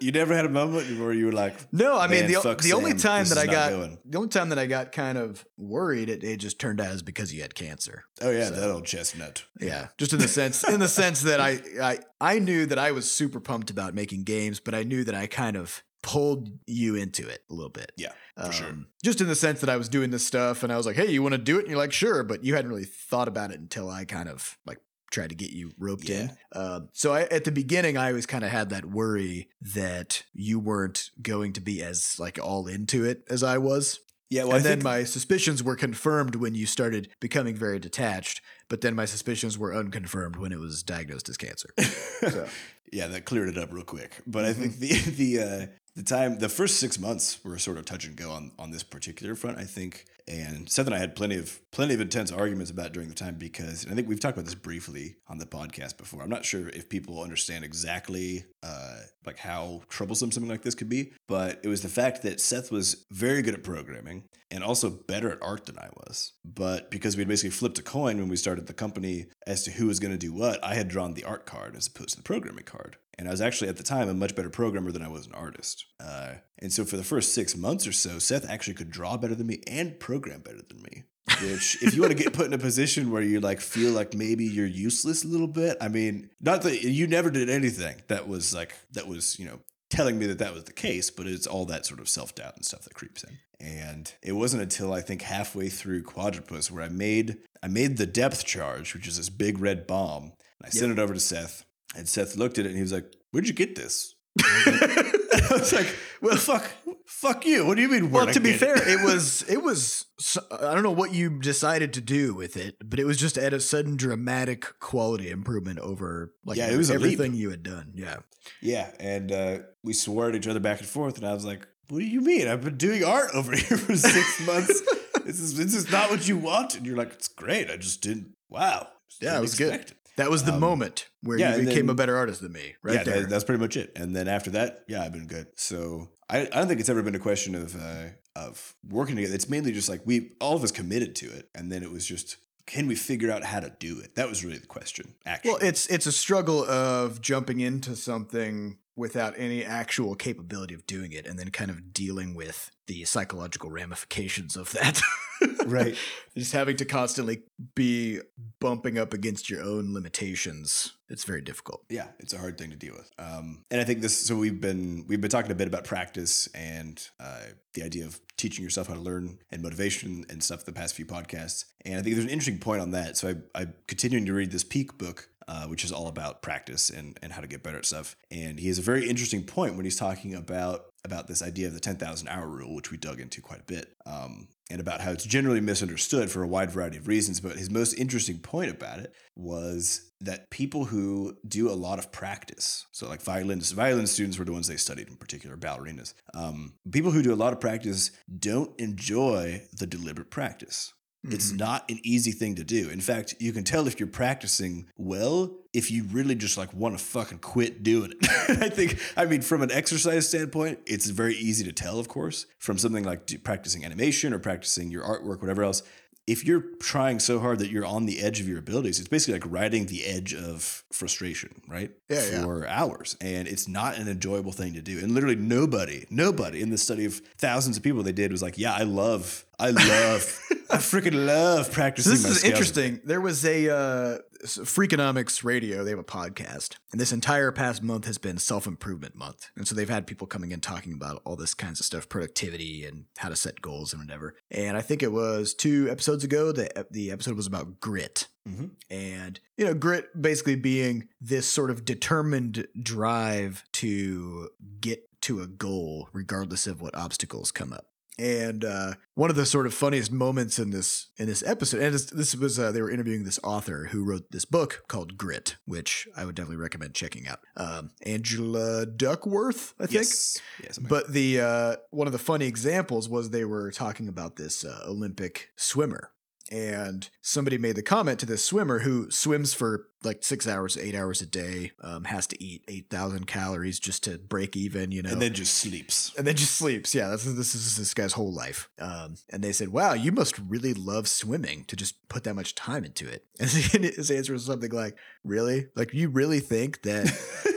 [0.06, 2.94] You never had a moment where you were like, no, I mean the, the only
[2.94, 3.98] time that I got going.
[4.04, 7.02] the only time that I got kind of worried, it, it just turned out is
[7.02, 8.04] because you had cancer.
[8.22, 9.44] oh, yeah, So- that old chestnut.
[9.60, 12.92] Yeah, just in the sense in the sense that I I I knew that I
[12.92, 16.94] was super pumped about making games, but I knew that I kind of pulled you
[16.94, 17.92] into it a little bit.
[17.98, 18.68] Yeah, for sure.
[18.68, 20.96] Um, Just in the sense that I was doing this stuff and I was like,
[20.96, 23.28] "Hey, you want to do it?" And you're like, "Sure," but you hadn't really thought
[23.28, 24.78] about it until I kind of like
[25.10, 26.30] tried to get you roped in.
[26.54, 30.58] Um, so I, at the beginning, I always kind of had that worry that you
[30.58, 34.00] weren't going to be as like all into it as I was.
[34.30, 38.40] Yeah, well, and I then my suspicions were confirmed when you started becoming very detached.
[38.68, 41.70] But then my suspicions were unconfirmed when it was diagnosed as cancer.
[42.20, 42.46] So.
[42.92, 44.20] yeah, that cleared it up real quick.
[44.26, 47.86] But I think the the uh, the time the first six months were sort of
[47.86, 49.58] touch and go on on this particular front.
[49.58, 53.08] I think, and Seth and I had plenty of plenty of intense arguments about during
[53.08, 56.22] the time because I think we've talked about this briefly on the podcast before.
[56.22, 60.88] I'm not sure if people understand exactly uh, like how troublesome something like this could
[60.88, 64.90] be, but it was the fact that Seth was very good at programming and also
[64.90, 66.32] better at art than I was.
[66.44, 69.72] But because we had basically flipped a coin when we started the company as to
[69.72, 72.16] who was going to do what, I had drawn the art card as opposed to
[72.16, 72.96] the programming card.
[73.20, 75.34] And I was actually at the time a much better programmer than I was an
[75.34, 75.84] artist.
[76.02, 79.34] Uh, and so for the first six months or so, Seth actually could draw better
[79.34, 81.02] than me and program better than me.
[81.42, 84.14] Which, if you want to get put in a position where you like feel like
[84.14, 88.26] maybe you're useless a little bit, I mean, not that you never did anything that
[88.26, 91.46] was like that was you know telling me that that was the case, but it's
[91.46, 93.36] all that sort of self doubt and stuff that creeps in.
[93.60, 98.06] And it wasn't until I think halfway through Quadropus where I made I made the
[98.06, 101.66] depth charge, which is this big red bomb, and I sent it over to Seth.
[101.96, 104.14] And Seth looked at it and he was like, "Where'd you get this?"
[104.46, 106.70] I was like, "Well, fuck,
[107.06, 107.66] fuck you.
[107.66, 108.86] What do you mean?" Well, to be fair, it?
[109.00, 110.06] it was it was
[110.52, 113.52] I don't know what you decided to do with it, but it was just at
[113.52, 117.92] a sudden dramatic quality improvement over like Yeah, it was everything you had done.
[117.94, 118.18] Yeah.
[118.62, 121.66] Yeah, and uh, we swore at each other back and forth, and I was like,
[121.88, 122.48] "What do you mean?
[122.48, 124.80] I've been doing art over here for six months.
[125.24, 127.70] This is this is not what you want." And you're like, "It's great.
[127.70, 128.34] I just didn't.
[128.48, 128.88] Wow.
[129.10, 129.74] Just Yeah, it didn't was good.
[129.74, 132.52] it." That was the Um, moment where yeah, you became then- a better artist than
[132.52, 133.20] me, right yeah, there.
[133.22, 133.90] that- that's pretty much it.
[133.96, 135.46] And then after that, yeah, I've been good.
[135.56, 139.34] So I, I don't think it's ever been a question of uh, of working together.
[139.34, 142.06] It's mainly just like we all of us committed to it, and then it was
[142.06, 144.14] just can we figure out how to do it?
[144.14, 145.14] That was really the question.
[145.26, 150.86] Actually, well, it's it's a struggle of jumping into something without any actual capability of
[150.86, 155.00] doing it and then kind of dealing with the psychological ramifications of that.
[155.66, 155.94] right.
[156.36, 157.42] Just having to constantly
[157.76, 158.18] be
[158.58, 160.94] bumping up against your own limitations.
[161.08, 161.84] It's very difficult.
[161.88, 163.08] Yeah, it's a hard thing to deal with.
[163.16, 164.16] Um, and I think this.
[164.16, 167.42] So we've been we've been talking a bit about practice and uh,
[167.74, 170.64] the idea of teaching yourself how to learn and motivation and stuff.
[170.64, 173.16] The past few podcasts, and I think there's an interesting point on that.
[173.16, 175.28] So I, I'm continuing to read this Peak book.
[175.50, 178.14] Uh, which is all about practice and, and how to get better at stuff.
[178.30, 181.74] And he has a very interesting point when he's talking about about this idea of
[181.74, 185.10] the 10,000 hour rule, which we dug into quite a bit, um, and about how
[185.10, 187.40] it's generally misunderstood for a wide variety of reasons.
[187.40, 192.12] But his most interesting point about it was that people who do a lot of
[192.12, 196.14] practice, so like violins, violin students were the ones they studied in particular, ballerinas.
[196.32, 200.92] Um, people who do a lot of practice don't enjoy the deliberate practice.
[201.22, 201.58] It's Mhm.
[201.58, 202.88] not an easy thing to do.
[202.88, 206.98] In fact, you can tell if you're practicing well if you really just like want
[206.98, 208.18] to fucking quit doing it.
[208.62, 212.46] I think, I mean, from an exercise standpoint, it's very easy to tell, of course,
[212.58, 215.82] from something like practicing animation or practicing your artwork, whatever else.
[216.30, 219.34] If you're trying so hard that you're on the edge of your abilities, it's basically
[219.40, 221.90] like riding the edge of frustration, right?
[222.08, 222.42] Yeah, yeah.
[222.42, 223.16] For hours.
[223.20, 224.98] And it's not an enjoyable thing to do.
[225.00, 228.56] And literally nobody, nobody in the study of thousands of people they did was like,
[228.58, 230.38] yeah, I love, I love,
[230.70, 232.12] I freaking love So practicing.
[232.12, 233.00] this my is interesting.
[233.04, 235.84] There was a uh, Freakonomics Radio.
[235.84, 239.50] They have a podcast, and this entire past month has been self improvement month.
[239.56, 242.84] And so they've had people coming in talking about all this kinds of stuff, productivity
[242.84, 244.34] and how to set goals and whatever.
[244.50, 246.52] And I think it was two episodes ago.
[246.52, 248.28] The the episode was about grit.
[248.48, 248.70] Mhm.
[248.88, 254.48] And, you know, grit basically being this sort of determined drive to
[254.80, 257.89] get to a goal, regardless of what obstacles come up.
[258.20, 261.94] And uh, one of the sort of funniest moments in this in this episode, and
[261.94, 265.56] this, this was uh, they were interviewing this author who wrote this book called Grit,
[265.64, 267.40] which I would definitely recommend checking out.
[267.56, 269.94] Um, Angela Duckworth, I think.
[269.94, 270.38] Yes.
[270.62, 270.78] Yes.
[270.78, 274.82] But the uh, one of the funny examples was they were talking about this uh,
[274.86, 276.10] Olympic swimmer,
[276.50, 280.94] and somebody made the comment to this swimmer who swims for like six hours, eight
[280.94, 285.02] hours a day, um, has to eat eight thousand calories just to break even, you
[285.02, 286.12] know, and then just sleeps.
[286.16, 286.94] and then just sleeps.
[286.94, 288.68] Yeah, that's this is this guy's whole life.
[288.78, 292.54] Um, and they said, "Wow, you must really love swimming to just put that much
[292.54, 293.24] time into it."
[293.74, 295.68] And his answer was something like, "Really?
[295.76, 297.06] Like you really think that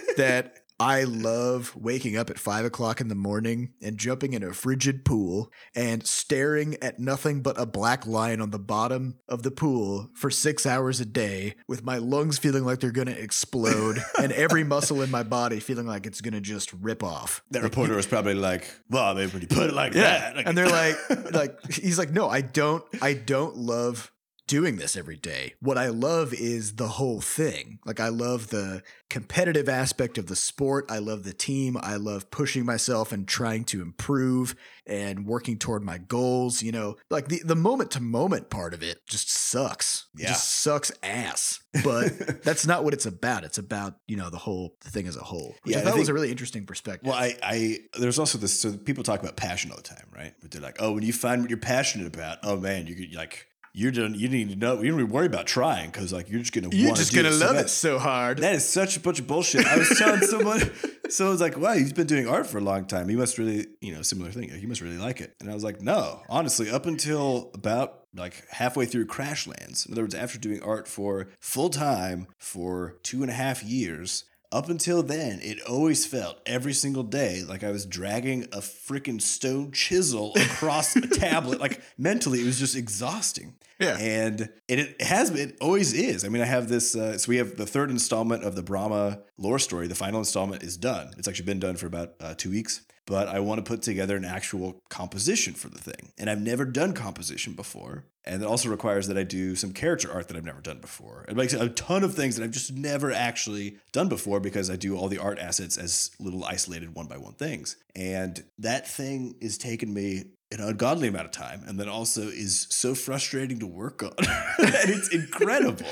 [0.18, 4.54] that I love waking up at five o'clock in the morning and jumping in a
[4.54, 9.52] frigid pool and staring at nothing but a black line on the bottom of the
[9.52, 14.00] pool for six hours a day with my lungs feeling like they're going to explode
[14.22, 17.44] and every muscle in my body feeling like it's going to just rip off.
[17.52, 20.48] That reporter was probably like, "Well, I mean, when you put it like that, like,
[20.48, 20.96] and they're like,
[21.34, 24.12] like he's like, no, I don't, I don't love
[24.54, 25.56] doing this every day.
[25.62, 27.80] What I love is the whole thing.
[27.86, 30.86] Like I love the competitive aspect of the sport.
[30.90, 31.76] I love the team.
[31.82, 36.62] I love pushing myself and trying to improve and working toward my goals.
[36.62, 40.06] You know, like the, the moment to moment part of it just sucks.
[40.14, 40.28] It Yeah.
[40.30, 41.60] just sucks ass.
[41.84, 43.44] But that's not what it's about.
[43.44, 45.56] It's about, you know, the whole thing as a whole.
[45.64, 47.08] Which Yeah, I I thought was a really interesting perspective.
[47.10, 48.60] Well, I, I, there's also this.
[48.60, 50.34] So people talk about passion all the time, right?
[50.42, 53.16] But they're like, oh, when you find what you're passionate about, oh man, you could
[53.16, 54.14] like, you're done.
[54.14, 54.82] You need to know.
[54.82, 56.70] You don't even worry about trying because like you're just gonna.
[56.72, 57.66] You're just gonna so love bad.
[57.66, 58.38] it so hard.
[58.40, 59.66] That is such a bunch of bullshit.
[59.66, 60.72] I was telling someone,
[61.10, 63.10] someone's like, wow, he's been doing art for a long time.
[63.10, 64.50] He must really, you know, similar thing.
[64.50, 65.36] He must really like it.
[65.42, 70.04] And I was like, no, honestly, up until about like halfway through Crashlands, in other
[70.04, 75.02] words, after doing art for full time for two and a half years, up until
[75.02, 80.34] then, it always felt every single day like I was dragging a freaking stone chisel
[80.36, 81.60] across a tablet.
[81.60, 83.56] Like mentally, it was just exhausting.
[83.80, 83.98] Yeah.
[84.00, 86.24] And it, it has been, it always is.
[86.24, 89.22] I mean, I have this, uh, so we have the third installment of the Brahma
[89.38, 89.88] lore story.
[89.88, 91.12] The final installment is done.
[91.18, 92.84] It's actually been done for about uh, two weeks.
[93.06, 96.14] But I want to put together an actual composition for the thing.
[96.18, 98.06] And I've never done composition before.
[98.26, 101.26] And it also requires that I do some character art that I've never done before.
[101.28, 104.78] It makes a ton of things that I've just never actually done before because I
[104.78, 107.76] do all the art assets as little isolated one by one things.
[107.96, 112.68] And that thing is taking me an ungodly amount of time and then also is
[112.70, 114.14] so frustrating to work on.
[114.18, 115.86] and it's incredible,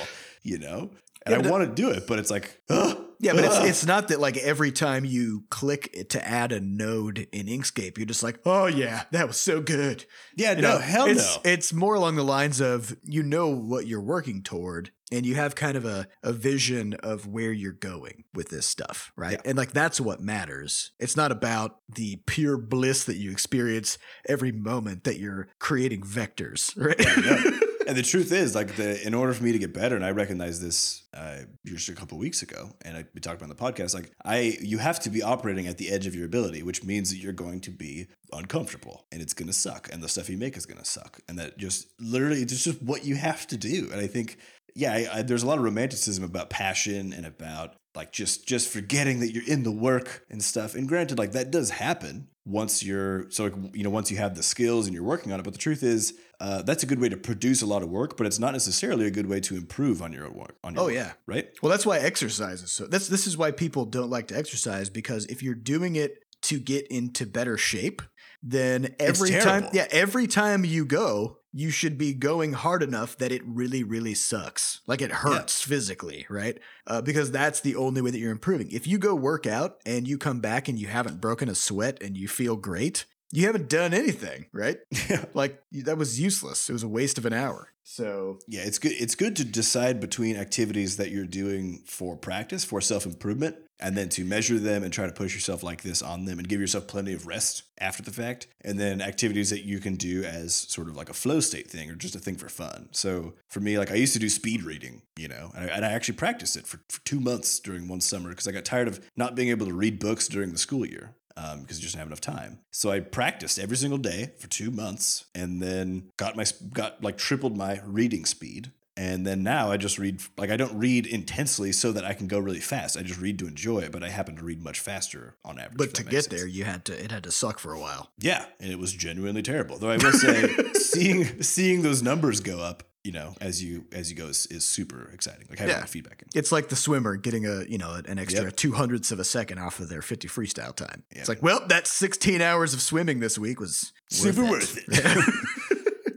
[0.44, 0.92] you know?
[1.26, 3.86] And Yeah, I want to do it, but it's like, ugh, Yeah, but it's, it's
[3.86, 8.08] not that like every time you click it to add a node in Inkscape, you're
[8.08, 10.06] just like, oh yeah, that was so good.
[10.36, 11.42] yeah, You no, know, hell it's, no.
[11.52, 15.56] It's more along the lines of you know what you're working toward and you have
[15.56, 19.34] kind of a, a vision of where you're going with this stuff, right?
[19.34, 19.50] Yeah.
[19.50, 20.92] And like that's what matters.
[21.00, 26.74] It's not about the pure bliss that you experience every moment that you're creating vectors,
[26.78, 26.98] right?
[27.24, 27.60] No.
[27.92, 30.12] And the truth is, like, the in order for me to get better, and I
[30.12, 33.62] recognize this uh, just a couple weeks ago, and I, we talked about on the
[33.62, 33.94] podcast.
[33.94, 37.10] Like, I you have to be operating at the edge of your ability, which means
[37.10, 40.38] that you're going to be uncomfortable, and it's going to suck, and the stuff you
[40.38, 43.58] make is going to suck, and that just literally it's just what you have to
[43.58, 43.90] do.
[43.92, 44.38] And I think,
[44.74, 48.70] yeah, I, I, there's a lot of romanticism about passion and about like just just
[48.70, 50.76] forgetting that you're in the work and stuff.
[50.76, 54.36] And granted, like that does happen once you're so like, you know once you have
[54.36, 55.44] the skills and you're working on it.
[55.44, 58.18] But the truth is, uh, that's a good way to produce a lot of work,
[58.18, 60.56] but it's not necessarily a good way to improve on your own work.
[60.64, 61.14] On your Oh, work, yeah.
[61.28, 61.50] right.
[61.62, 62.88] Well, that's why exercise is so.
[62.88, 66.60] That's this is why people don't like to exercise because if you're doing it to
[66.60, 68.02] get into better shape,
[68.44, 73.32] then every time, yeah, every time you go, you should be going hard enough that
[73.32, 74.82] it really, really sucks.
[74.88, 76.58] Like it hurts physically, right?
[76.88, 78.72] Uh, because that's the only way that you're improving.
[78.72, 82.02] If you go work out and you come back and you haven't broken a sweat
[82.02, 84.78] and you feel great, you haven't done anything, right?
[85.10, 85.26] Yeah.
[85.34, 86.70] Like that was useless.
[86.70, 87.70] It was a waste of an hour.
[87.84, 88.94] So Yeah, it's good.
[88.94, 93.98] It's good to decide between activities that you're doing for practice, for self improvement, and
[93.98, 96.62] then to measure them and try to push yourself like this on them and give
[96.62, 98.48] yourself plenty of rest after the fact.
[98.64, 101.90] And then activities that you can do as sort of like a flow state thing
[101.90, 102.90] or just a thing for fun.
[102.92, 105.86] So for me, like I used to do speed reading, you know, and I, and
[105.86, 108.88] I actually practiced it for, for two months during one summer because I got tired
[108.88, 111.94] of not being able to read books during the school year um, because you just
[111.94, 112.60] didn't have enough time.
[112.72, 117.18] So I practiced every single day for two months, and then got my got like
[117.18, 118.72] tripled my reading speed.
[119.02, 122.28] And then now I just read like I don't read intensely so that I can
[122.28, 122.98] go really fast.
[122.98, 125.78] I just read to enjoy it, but I happen to read much faster on average.
[125.78, 126.28] but to get sense.
[126.28, 128.12] there, you had to it had to suck for a while.
[128.20, 129.78] yeah, and it was genuinely terrible.
[129.80, 134.12] Though I will say, seeing seeing those numbers go up, you know, as you as
[134.12, 135.48] you go is, is super exciting.
[135.50, 135.80] Like having Yeah.
[135.80, 136.24] that feedback.
[136.36, 138.56] It's like the swimmer getting a you know an extra Yep.
[138.56, 141.02] two hundredths of a second off of their fifty freestyle time.
[141.10, 145.34] It's like, well, that sixteen hours of swimming this week was super worth worth it.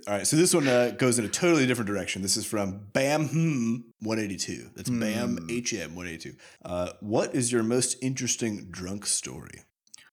[0.07, 2.21] All right, so this one uh, goes in a totally different direction.
[2.21, 4.71] This is from Bam Hmm 182.
[4.77, 5.47] That's Bam Hmm.
[5.49, 6.35] HM 182.
[6.63, 9.63] Uh, what is your most interesting drunk story?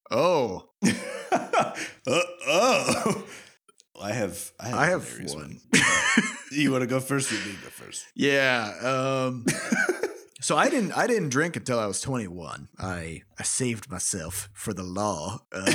[0.10, 0.70] oh,
[1.32, 1.74] uh,
[2.08, 3.24] oh,
[4.02, 4.52] I have.
[4.60, 5.60] I have, I have hilarious one.
[6.52, 8.06] you want to go first, You or you go first?
[8.16, 8.74] yeah.
[8.82, 9.46] Um,
[10.42, 12.68] so I didn't I didn't drink until I was twenty one.
[12.80, 15.40] I I saved myself for the law.
[15.54, 15.66] Uh,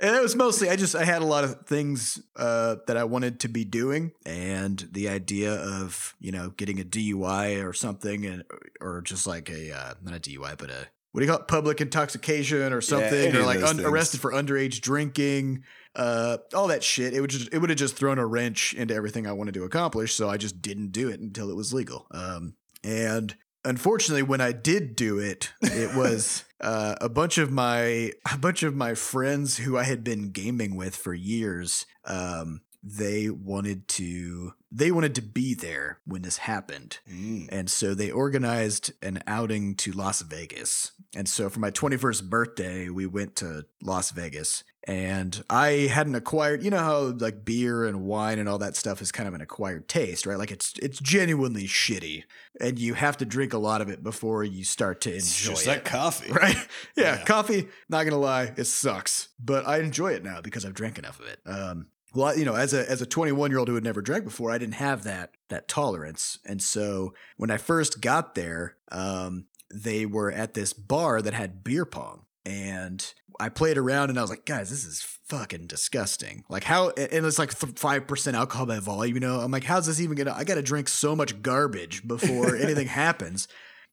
[0.00, 3.04] And it was mostly I just I had a lot of things uh, that I
[3.04, 8.24] wanted to be doing, and the idea of you know getting a DUI or something,
[8.24, 8.44] and
[8.80, 11.48] or just like a uh, not a DUI, but a what do you call it,
[11.48, 15.64] public intoxication or something, any or like un- arrested for underage drinking,
[15.96, 17.12] uh, all that shit.
[17.12, 19.64] It would just it would have just thrown a wrench into everything I wanted to
[19.64, 20.14] accomplish.
[20.14, 22.06] So I just didn't do it until it was legal.
[22.12, 23.34] Um, and
[23.64, 28.62] unfortunately, when I did do it, it was uh, a bunch of my a bunch
[28.62, 31.86] of my friends who I had been gaming with for years.
[32.04, 36.98] Um, they wanted to they wanted to be there when this happened.
[37.10, 37.48] Mm.
[37.50, 40.92] And so they organized an outing to Las Vegas.
[41.14, 44.64] And so for my 21st birthday, we went to Las Vegas.
[44.84, 49.02] And I hadn't acquired, you know how like beer and wine and all that stuff
[49.02, 50.38] is kind of an acquired taste, right?
[50.38, 52.24] Like it's it's genuinely shitty,
[52.60, 55.42] and you have to drink a lot of it before you start to enjoy It's
[55.42, 55.68] just it.
[55.68, 56.32] like coffee.
[56.32, 56.56] Right?
[56.96, 57.24] Yeah, Yeah.
[57.24, 59.28] coffee, not gonna lie, it sucks.
[59.38, 61.40] But I enjoy it now because I've drank enough of it.
[61.44, 64.24] Um well, you know, as a as a 21 year old who had never drank
[64.24, 69.44] before, I didn't have that that tolerance, and so when I first got there, um,
[69.72, 74.22] they were at this bar that had beer pong, and I played around, and I
[74.22, 76.44] was like, guys, this is fucking disgusting.
[76.48, 79.14] Like how, and it's like five percent alcohol by volume.
[79.14, 80.34] You know, I'm like, how's this even gonna?
[80.36, 83.48] I got to drink so much garbage before anything happens.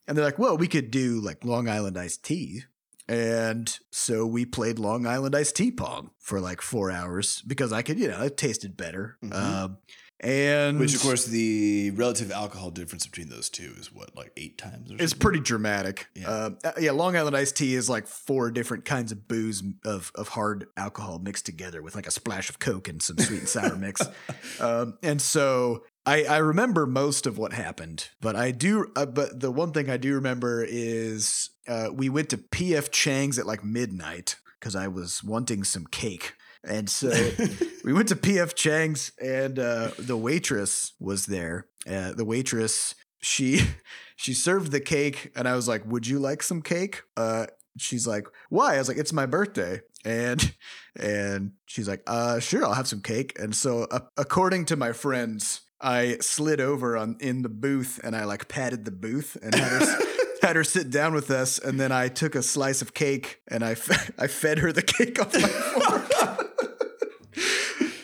[0.07, 2.63] And they're like, well, we could do like Long Island iced tea.
[3.09, 7.81] And so we played Long Island iced tea pong for like four hours because I
[7.81, 9.17] could, you know, it tasted better.
[9.23, 9.33] Mhm.
[9.33, 9.77] Um,
[10.19, 14.57] and Which, of course, the relative alcohol difference between those two is what, like eight
[14.57, 14.91] times?
[14.91, 16.07] Or it's pretty dramatic.
[16.15, 16.29] Yeah.
[16.29, 20.11] Uh, uh, yeah, Long Island iced tea is like four different kinds of booze of
[20.15, 23.49] of hard alcohol mixed together with like a splash of Coke and some sweet and
[23.49, 24.01] sour mix.
[24.59, 28.91] Um, and so I, I remember most of what happened, but I do.
[28.95, 33.37] Uh, but the one thing I do remember is uh, we went to PF Chang's
[33.37, 36.33] at like midnight because I was wanting some cake.
[36.67, 37.09] And so
[37.83, 41.67] we went to PF Chang's, and uh, the waitress was there.
[41.89, 43.61] Uh, the waitress, she
[44.15, 47.47] she served the cake, and I was like, "Would you like some cake?" Uh,
[47.77, 50.53] she's like, "Why?" I was like, "It's my birthday," and
[50.95, 54.91] and she's like, "Uh, sure, I'll have some cake." And so, uh, according to my
[54.91, 59.55] friends, I slid over on in the booth, and I like patted the booth and
[59.55, 59.97] had her.
[60.43, 63.65] Had her sit down with us, and then I took a slice of cake and
[63.65, 63.71] I,
[64.19, 65.86] I fed her the cake off my fork.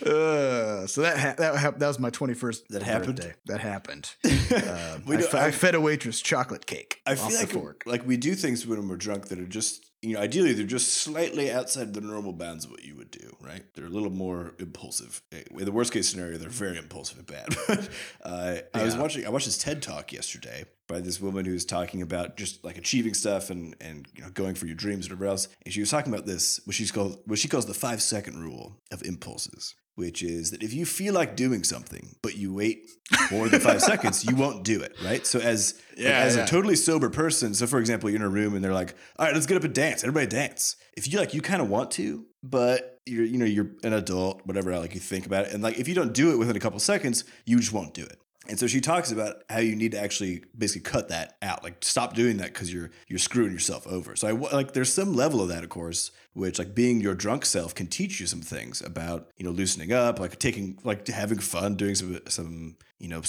[0.05, 2.67] Uh, so that ha- that hap- that was my twenty first.
[2.69, 3.33] That happened?
[3.45, 4.11] That happened.
[4.25, 6.99] Um, We I, do- fe- I fed a waitress chocolate cake.
[7.05, 7.83] I off feel the like fork.
[7.85, 10.93] like we do things when we're drunk that are just you know ideally they're just
[10.93, 13.63] slightly outside the normal bounds of what you would do right?
[13.75, 15.21] They're a little more impulsive.
[15.31, 17.55] In the worst case scenario they're very impulsive and bad.
[17.67, 17.89] But
[18.23, 21.65] uh, I was watching I watched this TED talk yesterday by this woman who was
[21.65, 25.13] talking about just like achieving stuff and and you know going for your dreams and
[25.13, 25.47] whatever else.
[25.65, 28.41] And she was talking about this what she's called what she calls the five second
[28.41, 32.89] rule of impulses which is that if you feel like doing something but you wait
[33.31, 35.25] more than five seconds you won't do it right?
[35.27, 36.43] So as like, as yeah.
[36.43, 39.25] a totally sober person so for example you're in a room and they're like all
[39.25, 40.77] right let's get up and dance everybody dance.
[40.95, 44.41] If you like you kind of want to but you're you know you're an adult
[44.45, 46.59] whatever like you think about it and like if you don't do it within a
[46.59, 48.19] couple seconds you just won't do it.
[48.47, 51.77] And so she talks about how you need to actually basically cut that out, like
[51.79, 54.17] stop doing that because you're you're screwing yourself over.
[54.17, 57.45] So I like there's some level of that, of course, which like being your drunk
[57.45, 61.39] self can teach you some things about you know loosening up, like taking like having
[61.39, 63.21] fun, doing some some you know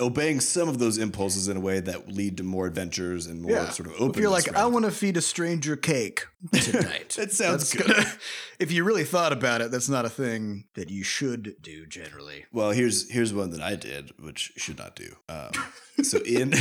[0.00, 3.52] obeying some of those impulses in a way that lead to more adventures and more
[3.52, 3.70] Yeah.
[3.70, 4.10] sort of open.
[4.10, 7.14] If you're like, I want to feed a stranger cake tonight.
[7.16, 7.96] That sounds That's good.
[7.96, 8.12] gonna-
[8.58, 12.44] if you really thought about it, that's not a thing that you should do generally.
[12.52, 15.14] Well, here's here's one that I did, which you should not do.
[15.28, 15.52] Um,
[16.02, 16.54] so in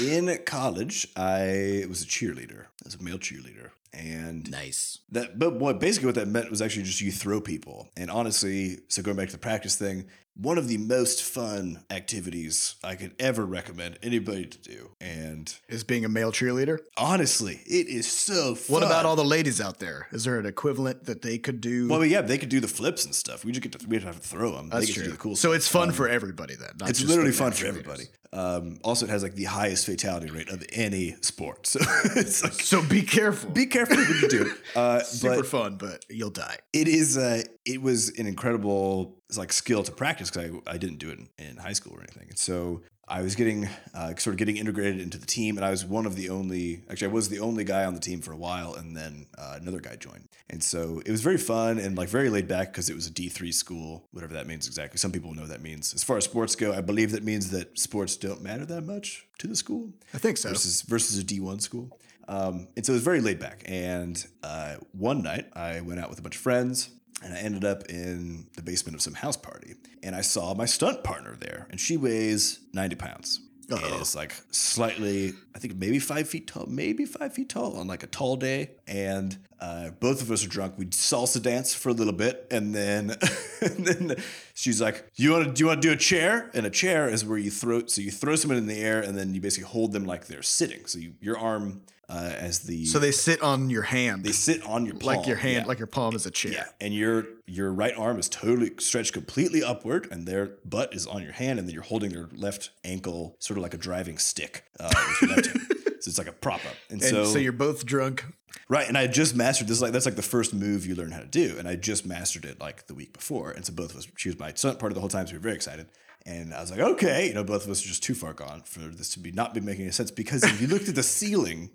[0.00, 2.64] in college, I was a cheerleader.
[2.64, 4.98] I was a male cheerleader, and Nice.
[5.12, 5.38] that.
[5.38, 7.88] But what basically what that meant was actually just you throw people.
[7.96, 10.06] And honestly, so going back to the practice thing,
[10.40, 14.90] one of the most fun activities I could ever recommend anybody to do.
[15.00, 16.78] And Is being a male cheerleader.
[16.96, 18.74] honestly, it is so fun.
[18.74, 20.06] What about all the ladies out there?
[20.12, 21.88] Is there an equivalent that they could do?
[21.88, 23.44] Well, yeah, they could do the flips and stuff.
[23.44, 24.68] We just get to we have to throw them.
[24.68, 25.02] that's they get true.
[25.04, 25.56] to do the cool so stuff.
[25.56, 26.70] it's fun Um, for everybody then.
[26.80, 28.04] not it's literally fun for everybody.
[28.32, 31.66] Um, also, it has like the highest fatality rate of any sport.
[31.66, 31.80] So
[32.16, 33.50] it's like So be careful.
[33.50, 34.52] be careful what you do.
[34.76, 36.58] Uh, Super but fun, but you'll die.
[36.72, 40.98] it is uh, it was an incredible like skill to practice because I, I didn't
[40.98, 42.28] do it in, in high school or anything.
[42.28, 45.70] And so I was getting uh, sort of getting integrated into the team, and I
[45.70, 48.32] was one of the only actually I was the only guy on the team for
[48.32, 50.28] a while, and then uh, another guy joined.
[50.48, 53.10] And so it was very fun and like very laid back because it was a
[53.10, 54.98] D three school, whatever that means exactly.
[54.98, 55.94] Some people know what that means.
[55.94, 59.26] As far as sports go, I believe that means that sports don't matter that much
[59.38, 60.48] to the school I think so.
[60.50, 61.98] versus versus a D one school.
[62.28, 63.64] Um, and so it was very laid back.
[63.66, 66.90] And uh, one night I went out with a bunch of friends
[67.22, 69.74] and I ended up in the basement of some house party.
[70.02, 73.40] And I saw my stunt partner there, and she weighs 90 pounds.
[73.70, 73.92] Uh-oh.
[73.92, 77.86] And is like slightly, I think maybe five feet tall, maybe five feet tall on
[77.86, 78.72] like a tall day.
[78.88, 80.74] And uh, both of us are drunk.
[80.76, 83.10] We salsa dance for a little bit, and then,
[83.60, 84.16] and then
[84.54, 85.52] she's like, "You want to?
[85.52, 87.86] Do you want to do a chair?" And a chair is where you throw.
[87.86, 90.42] So you throw someone in the air, and then you basically hold them like they're
[90.42, 90.86] sitting.
[90.86, 94.66] So you, your arm uh, as the So they sit on your hand, they sit
[94.66, 95.64] on your palm, like your hand, yeah.
[95.66, 96.52] like your palm is a chair.
[96.52, 101.06] Yeah, and your your right arm is totally stretched completely upward, and their butt is
[101.06, 104.18] on your hand, and then you're holding their left ankle, sort of like a driving
[104.18, 105.66] stick uh, with your left hand.
[106.00, 108.24] So it's like a prop up, and, And so, you're both drunk.
[108.70, 108.88] right.
[108.88, 109.82] And I just mastered this.
[109.82, 112.46] Like that's like the first move you learn how to do, and I just mastered
[112.46, 113.50] it like the week before.
[113.50, 115.32] And so both of us, she was my stunt part of the whole time, so
[115.32, 115.88] we were very excited.
[116.26, 118.60] And I was like, okay, you know, both of us are just too far gone
[118.64, 121.02] for this to be not be making any sense because if you looked at the
[121.02, 121.70] ceiling,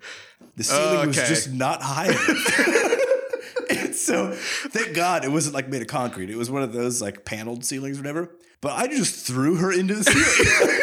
[0.56, 1.28] the ceiling was Okay.
[1.28, 3.00] just not high enough.
[3.70, 6.30] and so thank God it wasn't like made of concrete.
[6.30, 8.30] It was one of those like paneled ceilings or whatever.
[8.60, 10.82] But I just threw her into the ceiling.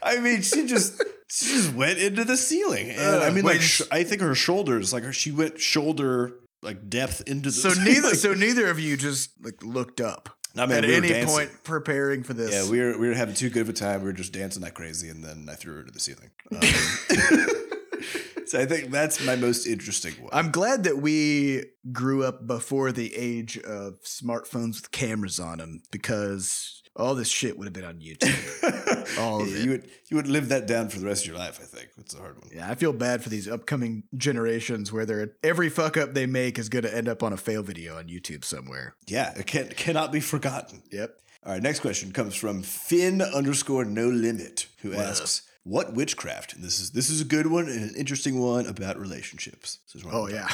[0.02, 2.90] I mean, she just she just went into the ceiling.
[2.90, 5.60] And I Uh, mean, wait, like sh- I think her shoulders, like her, she went
[5.60, 7.92] shoulder like depth into the So ceiling.
[7.94, 11.34] neither, so neither of you just like looked up I mean, at we any dancing.
[11.34, 12.52] point preparing for this.
[12.52, 14.00] Yeah, we were we were having too good of a time.
[14.00, 16.30] We were just dancing like crazy, and then I threw her to the ceiling.
[16.52, 16.60] Um,
[18.46, 20.30] so I think that's my most interesting one.
[20.32, 25.82] I'm glad that we grew up before the age of smartphones with cameras on them
[25.90, 29.18] because all this shit would have been on YouTube.
[29.18, 29.64] all of Yeah, it.
[29.64, 31.58] You would you would live that down for the rest of your life.
[31.62, 32.50] I think it's a hard one.
[32.54, 36.58] Yeah, I feel bad for these upcoming generations where they're every fuck up they make
[36.58, 38.94] is going to end up on a fail video on YouTube somewhere.
[39.06, 40.82] Yeah, it can, cannot be forgotten.
[40.90, 41.14] Yep.
[41.46, 45.00] All right, next question comes from Finn underscore no limit, who Wow.
[45.02, 48.66] asks, "What witchcraft?" And this is this is a good one and an interesting one
[48.66, 49.78] about relationships.
[50.02, 50.48] One Oh yeah.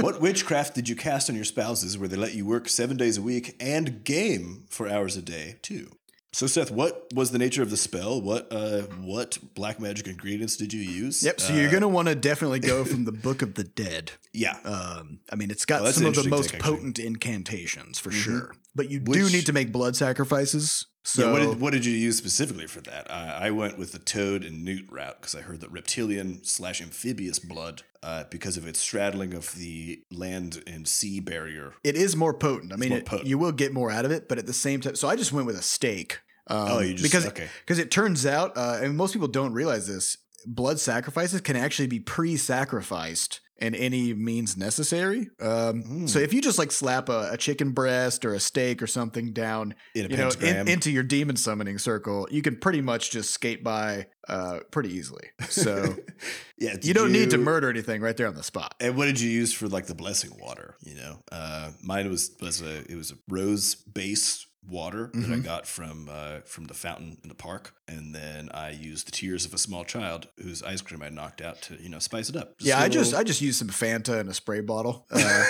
[0.00, 3.16] what witchcraft did you cast on your spouses where they let you work seven days
[3.16, 5.90] a week and game for hours a day too?
[6.32, 8.20] So Seth, what was the nature of the spell?
[8.20, 11.22] What uh what black magic ingredients did you use?
[11.24, 11.40] Yep.
[11.40, 14.12] So Uh, you're going to want to definitely go from the Book of the Dead.
[14.34, 14.58] yeah.
[14.64, 18.22] Um, I mean, it's got Oh, some of the most take, potent incantations for Mhm.
[18.22, 18.54] sure.
[18.74, 20.84] But you do need to make blood sacrifices.
[21.08, 23.08] So yeah, what did what did you use specifically for that?
[23.10, 26.82] I, I went with the toad and newt route because I heard that reptilian slash
[26.82, 31.74] amphibious blood, uh, because of its straddling of the land and sea barrier.
[31.84, 32.72] it is more potent.
[32.72, 33.28] I mean, it- potent.
[33.28, 35.32] you will get more out of it, but at the same time, so I just
[35.32, 36.18] went with a steak.
[36.48, 37.48] Um, Oh, you just- because okay.
[37.64, 41.86] because it turns out, uh, and most people don't realize this, blood sacrifices can actually
[41.88, 45.30] be pre-sacrificed in any means necessary.
[45.40, 46.06] Um, Hmm.
[46.06, 49.32] So if you just like slap a, a chicken breast or a steak or something
[49.32, 53.30] down, In you know, in, into your demon summoning circle, you can pretty much just
[53.30, 55.28] skate by uh, pretty easily.
[55.48, 55.96] So
[56.58, 58.74] yeah, you don't need to murder anything right there on the spot.
[58.80, 60.76] And what did you use for like the blessing water?
[60.82, 65.36] You know, uh, mine was was a it was a rose base water that I
[65.36, 65.44] Mhm.
[65.44, 69.44] got from uh, from the fountain in the park, and then I used the tears
[69.46, 72.36] of a small child whose ice cream I knocked out to you know spice it
[72.36, 72.54] up.
[72.60, 75.06] yeah, a I just little- I just used some Fanta in a spray bottle.
[75.12, 75.44] Uh,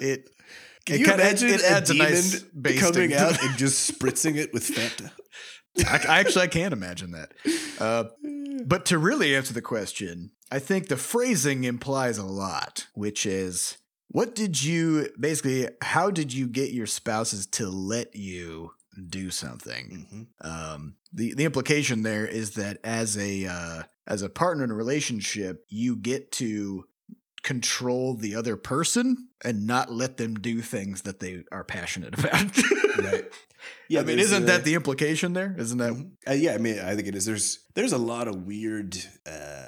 [0.00, 0.28] it
[0.84, 3.90] Can it you kinda- imagine it adds a a nice base coming out and just
[3.90, 5.10] spritzing it with Fanta?
[5.86, 7.32] I, I actually I can't imagine that.
[7.78, 8.04] Uh,
[8.66, 13.78] but to really answer the question, I think the phrasing implies a lot, which is
[14.12, 18.72] what did you basically how did you get your spouses to let you
[19.08, 20.06] do something?
[20.42, 20.46] Mhm.
[20.46, 24.74] Um, the the implication there is that as a uh, as a partner in a
[24.74, 26.84] relationship, you get to
[27.42, 32.56] control the other person and not let them do things that they are passionate about.
[32.98, 33.24] Right.
[33.88, 35.54] Yeah, I mean, isn't that the implication there?
[35.58, 36.10] Isn't that Mhm.
[36.28, 37.24] Uh, yeah, I mean, I think it is.
[37.24, 38.96] There's there's a lot of weird.
[39.26, 39.66] Uh,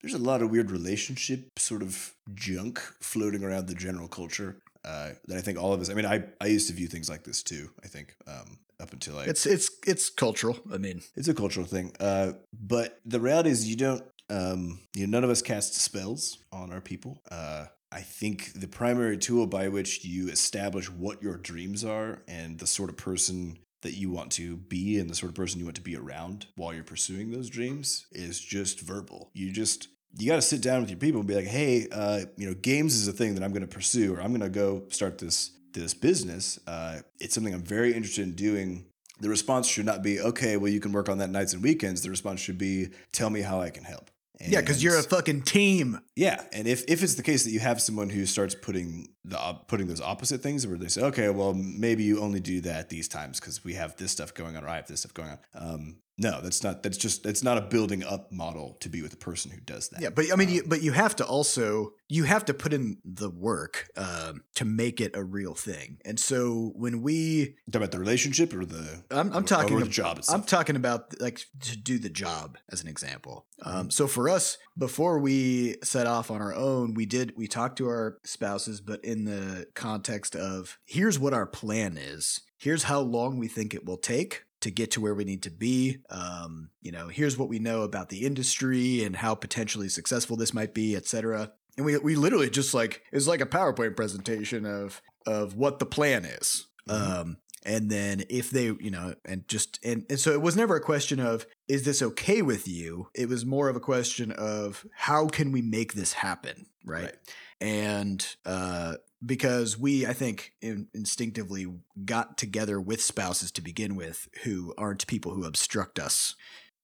[0.00, 5.10] there's a lot of weird relationship sort of junk floating around the general culture uh,
[5.26, 5.90] that I think all of us.
[5.90, 7.70] I mean, I I used to view things like this too.
[7.84, 10.58] I think um, up until I It's it's it's cultural.
[10.72, 11.92] I mean, it's a cultural thing.
[12.00, 14.02] Uh, but the reality is, you don't.
[14.30, 17.20] Um, you know, none of us cast spells on our people.
[17.30, 22.58] Uh, I think the primary tool by which you establish what your dreams are and
[22.58, 25.66] the sort of person that you want to be and the sort of person you
[25.66, 29.30] want to be around while you're pursuing those dreams is just verbal.
[29.32, 32.22] You just you got to sit down with your people and be like, "Hey, uh,
[32.36, 34.48] you know, games is a thing that I'm going to pursue, or I'm going to
[34.48, 36.58] go start this this business.
[36.66, 38.86] Uh, it's something I'm very interested in doing."
[39.20, 42.02] The response should not be, "Okay, well, you can work on that nights and weekends."
[42.02, 44.10] The response should be, "Tell me how I can help."
[44.48, 46.00] yeah, because you're a fucking team.
[46.16, 49.38] yeah, and if if it's the case that you have someone who starts putting the
[49.38, 52.88] op- putting those opposite things, where they say, okay, well, maybe you only do that
[52.88, 55.30] these times because we have this stuff going on, or I have this stuff going
[55.30, 55.38] on.
[55.54, 56.82] Um, no, that's not.
[56.82, 57.22] That's just.
[57.22, 60.02] That's not a building up model to be with a person who does that.
[60.02, 62.72] Yeah, but I mean, Um, you, but you have to also you have to put
[62.72, 65.98] in the work um, to make it a real thing.
[66.04, 69.04] And so when we, talking about the relationship or the.
[69.12, 70.40] I'm, I'm talking or the job itself.
[70.40, 73.46] I'm talking about like to do the job as an example.
[73.62, 73.78] Mm-hmm.
[73.78, 77.78] Um, so for us, before we set off on our own, we did we talked
[77.78, 82.40] to our spouses, but in the context of here's what our plan is.
[82.58, 84.44] Here's how long we think it will take.
[84.60, 85.96] to get to where we need to be.
[86.10, 90.52] Um, you know, here's what we know about the industry and how potentially successful this
[90.52, 91.52] might be, et cetera.
[91.78, 95.78] And we we literally just like it was like a PowerPoint presentation of of what
[95.78, 96.66] the plan is.
[96.88, 96.94] Mhm.
[97.20, 100.76] Um, and then if they, you know, and just and, and so it was never
[100.76, 103.08] a question of is this okay with you?
[103.14, 107.04] It was more of a question of how can we make this happen, right?
[107.04, 107.14] Right.
[107.60, 108.94] And uh
[109.24, 111.66] because we, I think, in, instinctively
[112.04, 116.36] got together with spouses to begin with, who aren't people who obstruct us,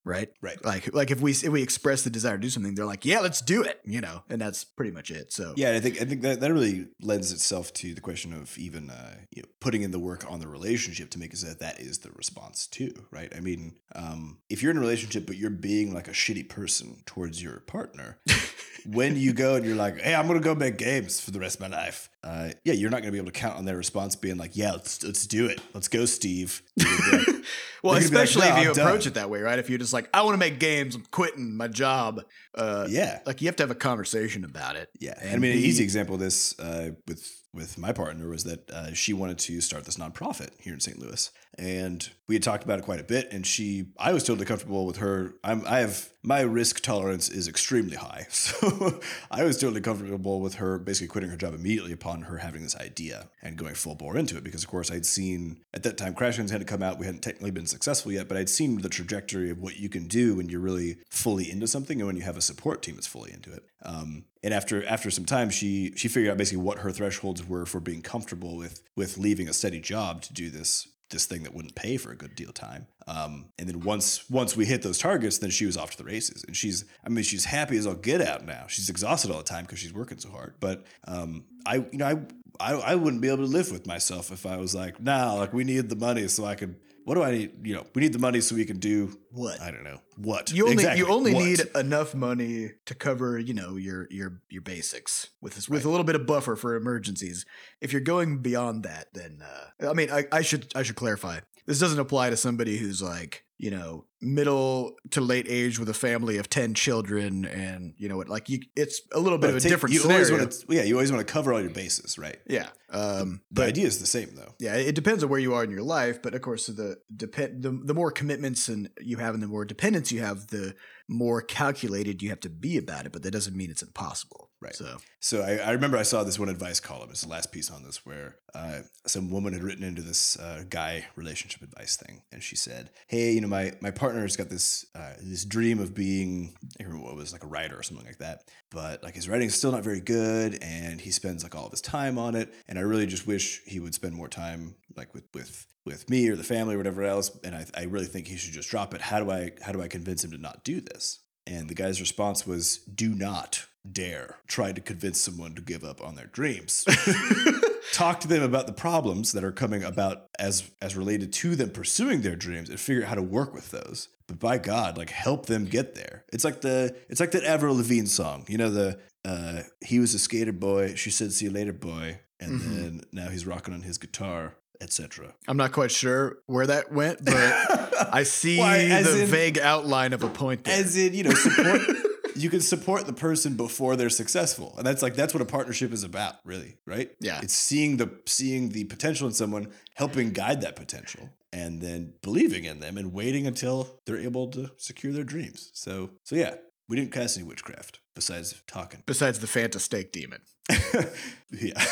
[0.07, 0.29] right?
[0.41, 0.63] Right.
[0.63, 3.19] Like, like if we if we express the desire to do something, they're like, "Yeah,
[3.19, 5.31] let's do it," you know, and that's pretty much it.
[5.31, 8.57] So, Yeah, I think I think that, that really lends itself to the question of
[8.57, 11.47] even uh, you know, putting in the work on the relationship to make it so
[11.47, 13.31] that that is the response too, right?
[13.35, 17.03] I mean, um, if you're in a relationship but you're being like a shitty person
[17.05, 18.17] towards your partner,
[18.85, 21.55] when you go and you're like, "Hey, I'm gonna go make games for the rest
[21.59, 24.15] of my life," uh, yeah, you're not gonna be able to count on their response
[24.15, 27.27] being like, "Yeah, let's let's do it, let's go, Steve." You're gonna be like,
[27.83, 29.57] well, be like, especially "No, if you I'm approach done." it that way, right?
[29.59, 32.21] If you're just like, "I want to make games, I'm quitting my job,"
[32.55, 34.89] uh, yeah, like you have to have a conversation about it.
[34.99, 38.43] Yeah, And I mean, an easy example of this uh, with with my partner was
[38.43, 40.99] that uh, she wanted to start this nonprofit here in St.
[40.99, 43.31] Louis, and we had talked about it quite a bit.
[43.31, 45.33] And she, I was totally comfortable with her.
[45.43, 48.99] I'm, I have my risk tolerance is extremely high, so
[49.31, 52.75] I was totally comfortable with her basically quitting her job immediately upon her having this
[52.75, 54.43] idea and going full bore into it.
[54.43, 56.99] Because of course, I'd seen at that time Crashlands hadn't come out.
[56.99, 60.07] We hadn't technically been successful yet, but I'd seen the trajectory of what you can
[60.07, 63.07] do when you're really fully into something and when you have a support team that's
[63.07, 63.63] fully into it.
[63.83, 67.65] Um, and after after some time, she she figured out basically what her thresholds were
[67.65, 71.53] for being comfortable with with leaving a steady job to do this this thing that
[71.53, 72.87] wouldn't pay for a good deal of time.
[73.07, 76.03] Um, and then once once we hit those targets, then she was off to the
[76.03, 76.43] races.
[76.45, 78.65] And she's I mean she's happy as all get out now.
[78.67, 80.55] She's exhausted all the time because she's working so hard.
[80.59, 82.15] But um, I you know I,
[82.59, 85.53] I I wouldn't be able to live with myself if I was like nah like
[85.53, 86.75] we need the money so I could.
[87.05, 87.65] What do I need?
[87.65, 89.61] You know, we need the money so we can do What?
[89.61, 90.51] I don't know what.
[90.51, 90.99] You only Exactly.
[90.99, 91.45] you only What?
[91.45, 95.89] need enough money to cover you know your your your basics with this, with a
[95.89, 97.45] little bit of buffer for emergencies.
[97.79, 101.39] If you're going beyond that, then uh, I mean I, I should I should clarify
[101.65, 105.93] this doesn't apply to somebody who's like you know middle to late age with a
[105.93, 109.49] family of ten children and you know what like you it's a little bit But
[109.51, 110.45] of a take- different you always scenario.
[110.45, 112.37] want to, yeah, you always want to cover all your bases, right?
[112.47, 114.53] yeah, um, The but idea is the same though.
[114.59, 117.63] yeah, it depends on where you are in your life, but of course, the depend
[117.63, 120.75] the, the more commitments and you have and the more dependence you have, the
[121.07, 123.11] more calculated you have to be about it.
[123.11, 124.46] But that doesn't mean it's impossible.
[124.59, 124.75] Right.
[124.75, 127.09] So So I, I remember I saw this one advice column.
[127.11, 130.63] It's the last piece on this where uh, some woman had written into this uh,
[130.67, 134.85] guy relationship advice thing, and she said, "Hey, you know, my my partner's got this
[134.95, 138.05] uh, this dream of being I remember what it was like a writer or something
[138.05, 141.65] like that, but like his writing's still not very good, and he spends like all
[141.65, 144.75] of his time on it, and I really just wish he would spend more time
[144.95, 148.07] like with with." with me or the family or whatever else and I, I really
[148.07, 150.37] think he should just drop it how do i how do i convince him to
[150.37, 155.55] not do this and the guy's response was do not dare try to convince someone
[155.55, 156.83] to give up on their dreams.
[157.93, 161.69] Talk to them about the problems that are coming about as as related to them
[161.69, 164.09] pursuing their dreams and figure out how to work with those.
[164.27, 166.25] But by god like help them get there.
[166.33, 170.13] It's like the it's like that avril lavigne song you know the uh he was
[170.13, 172.19] a skater boy she said see you later boy.
[172.39, 172.75] And Mhm.
[172.75, 177.23] then now he's rocking on his guitar etc I'm not quite sure where that went,
[177.25, 177.33] but
[178.13, 180.79] I see Why, the in- vague outline of a point there.
[180.79, 181.81] as in you know support
[182.35, 185.91] you can support the person before they're successful and that's like that's what a partnership
[185.91, 187.39] is about really right Yeah.
[187.41, 192.65] it's seeing the seeing the potential in someone helping guide that potential and then believing
[192.65, 196.55] in them and waiting until they're able to secure their dreams so so yeah
[196.89, 200.41] we didn't cast any witchcraft besides talking Besides the Fanta steak demon.
[201.51, 201.83] yeah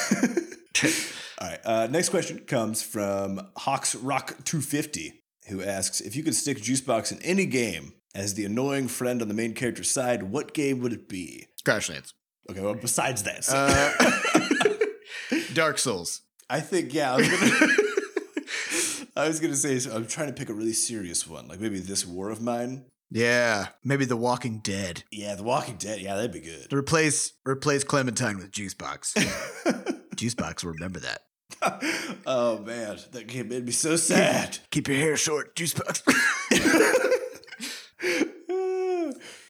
[0.84, 6.36] all right uh, next question comes from hawks rock 250 who asks if you could
[6.36, 10.54] stick juicebox in any game as the annoying friend on the main character's side what
[10.54, 12.14] game would it be Crashlands.
[12.50, 14.76] Okay, well, besides that, so- Uh,
[15.56, 16.22] Dark Souls.
[16.48, 17.14] I think yeah.
[17.14, 17.68] I was gonna,
[19.16, 21.80] I was gonna say so I'm trying to pick a really serious one, like maybe
[21.80, 22.86] this War of Mine.
[23.10, 25.04] Yeah, maybe The Walking Dead.
[25.12, 26.02] Yeah, The Walking Dead.
[26.02, 26.72] Yeah, that'd be good.
[26.72, 29.16] Replace replace Clementine with Juicebox.
[30.18, 31.24] Juicebox will remember that.
[32.26, 34.58] oh man, that game made me so sad.
[34.72, 36.02] Keep your hair short, Juicebox.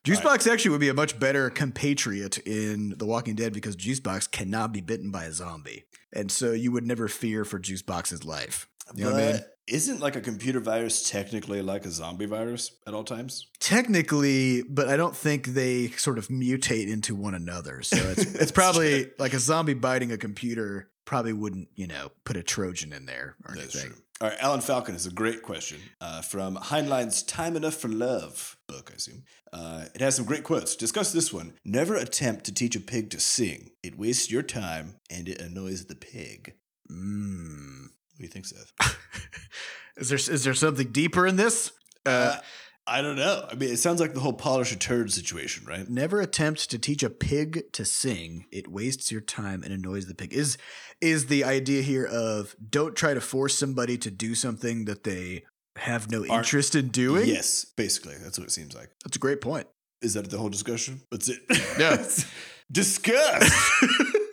[0.05, 4.71] Juicebox actually would be a much better compatriot in The Walking Dead because Juicebox cannot
[4.71, 5.85] be bitten by a zombie.
[6.13, 8.67] And so you would never fear for Juicebox's life.
[8.93, 9.41] You know what I mean?
[9.67, 13.47] Isn't like a computer virus technically like a zombie virus at all times?
[13.59, 17.81] Technically, but I don't think they sort of mutate into one another.
[17.81, 22.35] So it's it's probably like a zombie biting a computer probably wouldn't, you know, put
[22.35, 23.91] a Trojan in there or That's anything.
[23.91, 24.01] true.
[24.21, 28.57] All right, Alan Falcon is a great question uh, from Heinlein's Time Enough for Love
[28.67, 29.23] book, I assume.
[29.51, 30.75] Uh, it has some great quotes.
[30.75, 31.53] Discuss this one.
[31.65, 33.71] Never attempt to teach a pig to sing.
[33.83, 36.55] It wastes your time and it annoys the pig.
[36.89, 37.87] Mm.
[38.15, 38.71] What do you think, Seth?
[39.97, 41.71] Is there is there something deeper in this?
[42.05, 42.41] Uh, Uh,
[42.87, 43.47] I don't know.
[43.49, 45.89] I mean, it sounds like the whole polish a turd situation, right?
[45.89, 48.45] Never attempt to teach a pig to sing.
[48.51, 50.33] It wastes your time and annoys the pig.
[50.33, 50.57] Is
[51.01, 55.45] is the idea here of don't try to force somebody to do something that they
[55.77, 57.25] have no Aren't- interest in doing?
[57.27, 58.15] Yes, basically.
[58.21, 58.91] That's what it seems like.
[59.03, 59.67] That's a great point.
[60.01, 61.01] Is that the whole discussion?
[61.09, 61.39] That's it.
[61.79, 62.05] Yeah.
[62.71, 63.49] Discuss.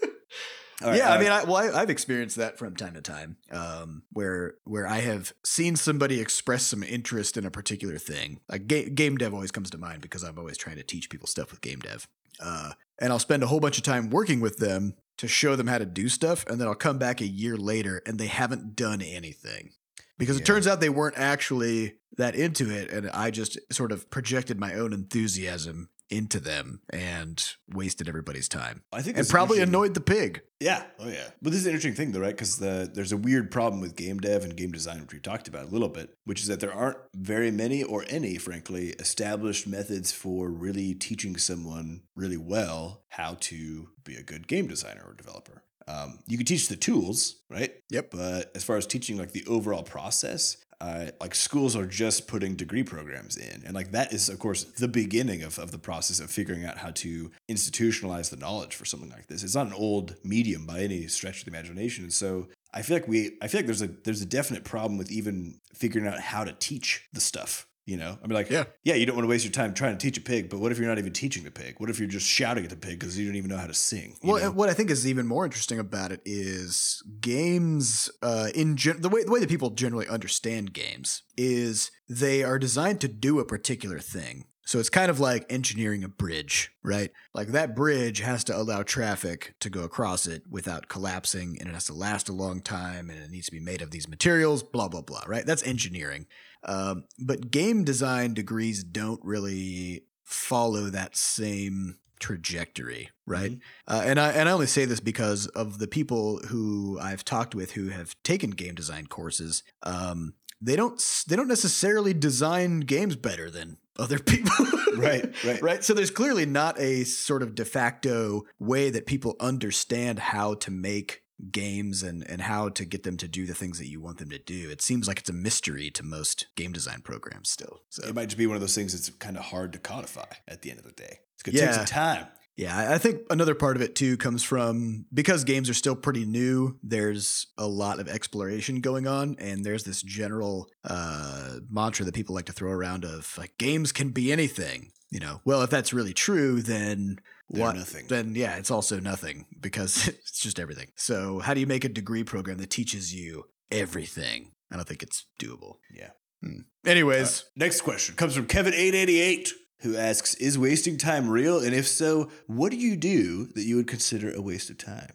[0.85, 4.03] Right, yeah, I mean, I, well, I, I've experienced that from time to time, um,
[4.13, 8.41] where where I have seen somebody express some interest in a particular thing.
[8.49, 11.27] Like ga- game dev always comes to mind because I'm always trying to teach people
[11.27, 12.09] stuff with game dev,
[12.41, 15.67] uh, and I'll spend a whole bunch of time working with them to show them
[15.67, 18.75] how to do stuff, and then I'll come back a year later and they haven't
[18.75, 19.71] done anything
[20.19, 20.43] because Yeah.
[20.43, 24.59] it turns out they weren't actually that into it, and I just sort of projected
[24.59, 30.01] my own enthusiasm into them and wasted everybody's time I think and probably annoyed the
[30.01, 30.43] pig.
[30.61, 30.85] Yeah.
[31.01, 31.31] Oh, yeah.
[31.41, 32.37] But this is an interesting thing, though, right?
[32.37, 35.49] Because the, there's a weird problem with game dev and game design, which we talked
[35.49, 39.67] about a little bit, which is that there aren't very many or any, frankly, established
[39.67, 45.15] methods for really teaching someone really well how to be a good game designer or
[45.15, 45.65] developer.
[45.89, 47.73] Um, you can teach the tools, right?
[47.91, 48.11] Yep.
[48.13, 52.57] But as far as teaching like the overall process, uh, like schools are just putting
[52.57, 53.63] degree programs in.
[53.65, 56.79] And like that is, of course, the beginning of, of the process of figuring out
[56.79, 59.45] how to institutionalize the knowledge for something like this.
[59.45, 62.03] It's not an old medium by any stretch of the imagination.
[62.03, 64.99] And so I feel like we I feel like there's a there's a definite problem
[64.99, 67.65] with even figuring out how to teach the stuff.
[67.85, 68.65] You know, I mean, like, Yeah.
[68.85, 70.71] yeah, you don't want to waste your time trying to teach a pig, but what
[70.71, 71.75] if you're not even teaching the pig?
[71.79, 73.75] What if you're just shouting at the pig because you don't even know how to
[73.75, 74.17] sing?
[74.23, 74.51] Well, know?
[74.53, 78.09] what I think is even more interesting about it is games.
[78.23, 82.59] Uh, in gen- the way the way that people generally understand games is they are
[82.59, 84.45] designed to do a particular thing.
[84.65, 87.11] So it's kind of like engineering a bridge, right?
[87.35, 91.73] Like that bridge has to allow traffic to go across it without collapsing, and it
[91.75, 94.63] has to last a long time, and it needs to be made of these materials.
[94.63, 95.25] Blah blah blah.
[95.27, 95.45] Right?
[95.45, 96.27] That's engineering.
[96.65, 103.59] Um, but game design degrees don't really follow that same trajectory, right?
[103.87, 107.55] Uh, and I and I only say this because of the people who I've talked
[107.55, 109.63] with who have taken game design courses.
[109.83, 114.67] Um, they don't they don't necessarily design games better than other people.
[114.97, 115.63] Right, right.
[115.63, 115.85] right.
[115.85, 120.71] So there's clearly not a sort of de facto way that people understand how to
[120.71, 124.19] make games and and how to get them to do the things that you want
[124.19, 124.71] them to do.
[124.71, 127.81] It seems like it's a mystery to most game design programs still.
[127.91, 130.27] So It might just be one of those things that's kind of hard to codify
[130.47, 131.19] at the end of the day.
[131.35, 131.67] It's going to Yeah.
[131.69, 132.27] take some time.
[132.55, 136.27] Yeah, I- think another part of it too comes from because games are still pretty
[136.27, 136.79] new.
[136.83, 142.35] There's a lot of exploration going on, and there's this general uh, mantra that people
[142.35, 144.93] like to throw around of like games can be anything.
[145.11, 147.19] You know, well, if that's really true, then
[147.61, 147.77] what?
[147.77, 148.07] nothing.
[148.09, 150.89] Then yeah, it's also nothing because it's just everything.
[150.97, 154.53] So how do you make a degree program that teaches you everything?
[154.71, 155.77] I don't think it's doable.
[155.95, 156.11] Yeah.
[156.43, 156.61] Hmm.
[156.87, 159.51] Anyways, Uh, next question comes from Kevin888,
[159.81, 161.59] who asks Is wasting time real?
[161.61, 165.13] And if so, what do you do that you would consider a waste of time?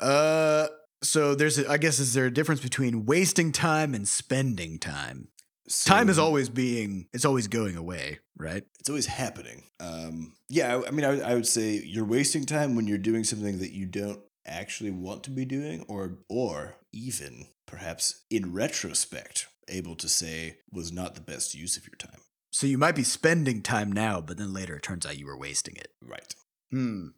[0.00, 0.66] Uh,
[1.02, 5.28] so there's, a, I guess, is there a difference between wasting time and spending time?
[5.68, 8.64] Time is always being, it's always going away, right?
[8.80, 9.64] It's always happening.
[9.80, 13.24] Um, yeah, I, I mean, I, I would say you're wasting time when you're doing
[13.24, 19.46] something that you don't actually want to be doing, or or even perhaps in retrospect,
[19.68, 22.20] able to say was not the best use of your time.
[22.52, 25.36] So you might be spending time now, but then later it turns out you were
[25.36, 25.88] wasting it.
[26.00, 26.34] Right.
[26.70, 27.08] Hmm.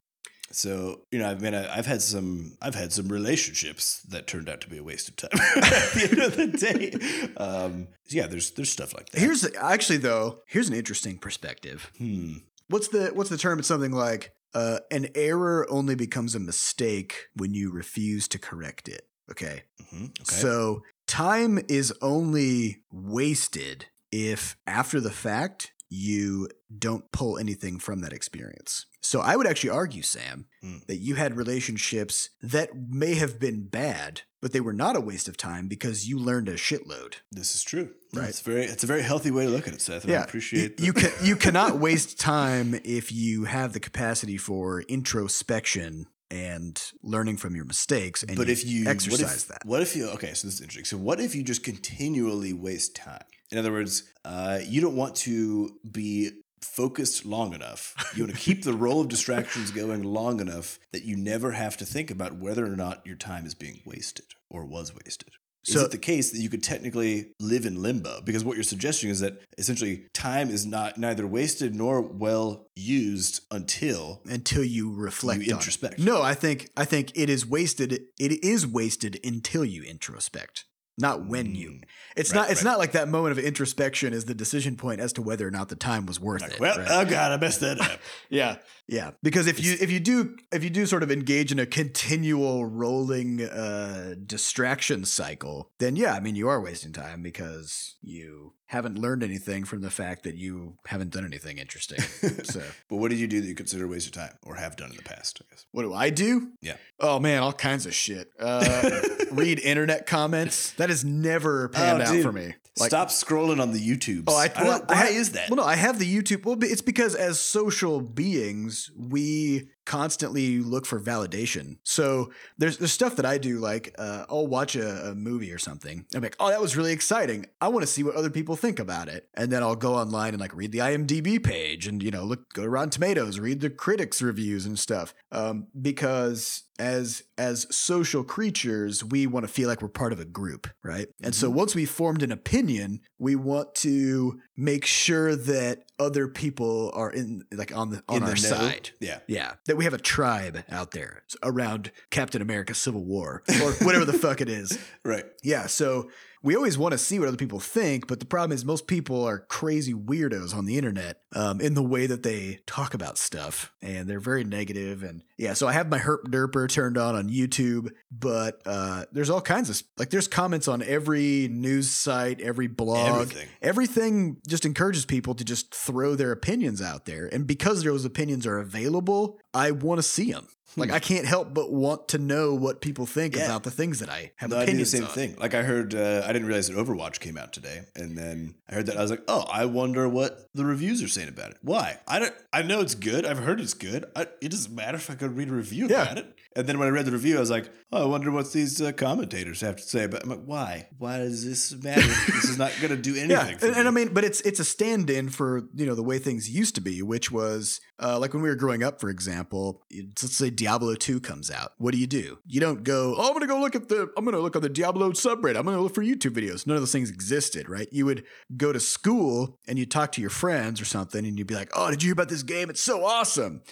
[0.53, 4.71] So you know, I've been—I've had some, I've had some relationships that turned out to
[4.71, 7.35] be a waste of time at the end of the day.
[7.37, 9.21] Um, yeah, there's there's stuff like that.
[9.21, 11.91] Here's actually though, here's an interesting perspective.
[11.99, 12.35] hmm.
[12.69, 13.59] What's the what's the term?
[13.59, 18.89] It's something like uh, an error only becomes a mistake when you refuse to correct
[18.89, 19.07] it.
[19.31, 19.65] Okay.
[19.83, 20.05] Mm-hmm.
[20.05, 20.25] Okay.
[20.25, 28.13] So time is only wasted if after the fact you don't pull anything from that
[28.13, 28.87] experience.
[29.01, 30.85] So I would actually argue, Sam, Mm.
[30.87, 35.29] that you had relationships that may have been bad, but they were not a waste
[35.29, 37.15] of time because you learned a shitload.
[37.31, 37.91] this is true.
[38.13, 38.29] Right.
[38.29, 40.05] It's very, it's a very healthy way to look at it, Seth.
[40.05, 40.81] and I appreciate.
[40.81, 46.93] you, you can you cannot waste time if you have the capacity for introspection and
[47.03, 49.65] learning from your mistakes and but if you exercise what if, that.
[49.65, 50.85] what if you okay so this is interesting.
[50.85, 53.25] So what if you just continually waste time?
[53.51, 57.95] In other words uh, you don't want to be focused long enough.
[58.17, 61.77] You want to keep the roll of distractions going long enough that you never have
[61.77, 65.31] to think about whether or not your time is being wasted or was wasted
[65.69, 68.21] is it the case that you could technically live in limbo?
[68.23, 73.43] Because what you're suggesting is that essentially time is not neither wasted nor well used
[73.51, 75.63] until until you reflect You on it.
[75.65, 75.99] introspect.
[75.99, 77.93] No, I think I think it is wasted.
[78.19, 80.65] It is wasted until you introspect,
[80.99, 81.71] not when you.
[81.71, 81.83] Mm.
[82.17, 82.51] It's Right, not.
[82.51, 82.71] It's right.
[82.71, 85.69] not like that moment of introspection is the decision point as to whether or not
[85.69, 86.61] the time was worth Like, it.
[86.61, 86.87] well, right?
[86.91, 88.01] oh god, I messed that up.
[88.31, 88.57] yeah,
[88.89, 89.11] yeah.
[89.23, 92.65] Because if you if you do if you do sort of engage in a continual
[92.67, 98.99] rolling uh, distraction cycle, then yeah, I mean you are wasting time because you haven't
[98.99, 102.01] learned anything from the fact that you haven't done anything interesting.
[102.45, 104.77] so but what did you do that you consider a waste of time or have
[104.77, 105.41] done in the past?
[105.41, 105.67] I guess.
[105.73, 106.53] What do I do?
[106.61, 106.77] Yeah.
[107.01, 108.29] Oh man, all kinds of shit.
[108.39, 109.01] Uh,
[109.33, 110.73] read internet comments.
[110.73, 112.23] That has never panned Oh, out dude.
[112.25, 112.55] for me.
[112.79, 114.25] Like, Stop scrolling on the YouTube.
[114.27, 115.49] Oh, I, I well, don't, why I- is that?
[115.49, 116.45] Well, no, I have the YouTube.
[116.45, 121.77] Well, it's because as social beings, we constantly look for validation.
[121.85, 125.59] So there's there's stuff that I do, like uh, I'll watch a, a movie or
[125.59, 126.05] something.
[126.15, 127.47] I'm like, oh, that was really exciting.
[127.61, 130.35] I want to see what other people think about it, and then I'll go online
[130.35, 133.61] and like read the IMDb page, and you know, look go to Rotten Tomatoes, read
[133.61, 139.69] the critics' reviews and stuff, um, because as as social creatures, we want to feel
[139.69, 141.09] like we're part of a group, right?
[141.23, 141.59] And so Mm-hmm.
[141.59, 147.45] once we formed an opinion, we want to make sure that other people are in
[147.53, 148.91] like on the on In our side.
[149.01, 149.21] Yeah.
[149.27, 154.05] Yeah, that we have a tribe out there around Captain America Civil War or whatever
[154.05, 154.79] the fuck it is.
[155.05, 155.25] Right.
[155.43, 156.11] Yeah, so
[156.47, 159.25] we always want to see what other people think, but the problem is most people
[159.25, 163.73] are crazy weirdos on the internet um, in the way that they talk about stuff,
[163.83, 165.03] and they're very negative.
[165.03, 169.29] And yeah, so I have my herp derper turned on on YouTube, but uh, there's
[169.29, 173.49] all kinds of like there's comments on every news site, every blog, Everything.
[173.61, 177.27] everything just encourages people to just throw their opinions out there.
[177.27, 180.47] And because those opinions are available, I want to see them.
[180.77, 183.37] Like I can't help but want to know what people think.
[183.37, 183.45] Yeah.
[183.47, 185.09] about the things that I have No, I do the opinions same on.
[185.11, 185.37] thing.
[185.39, 188.75] Like I heard, uh, I didn't realize that Overwatch came out today, and then I
[188.75, 191.59] heard that I was like, oh, I wonder what the reviews are saying about it.
[191.63, 191.99] Why?
[192.07, 192.35] I don't.
[192.53, 193.25] I know it's good.
[193.25, 194.05] I've heard it's good.
[194.17, 196.03] I, it doesn't matter if I could read a review Yeah.
[196.03, 196.33] about it.
[196.57, 198.81] And then when I read the review, I was like, oh, I wonder what these
[198.81, 200.07] uh, commentators have to say.
[200.07, 200.89] But I'm like, why?
[200.97, 202.01] Why does this matter?
[202.01, 203.31] this is not going to do anything.
[203.31, 206.03] Yeah, for and, and I mean, but it's it's a stand-in for you know the
[206.03, 209.01] way things used to be, which was uh, like when we were growing up.
[209.03, 211.75] For example, let's say Diablo two comes out.
[211.79, 212.39] What do you do?
[212.45, 213.15] You don't go.
[213.17, 214.11] Oh, I'm gonna go look at the.
[214.17, 215.57] I'm gonna look on the Diablo subreddit.
[215.57, 216.67] I'm gonna look for YouTube videos.
[216.67, 217.87] None of those things existed, right?
[217.93, 218.25] You would
[218.57, 221.55] go to school and you would talk to your friends or something, and you'd be
[221.55, 222.69] like, "Oh, did you hear about this game?
[222.69, 223.63] It's so awesome!"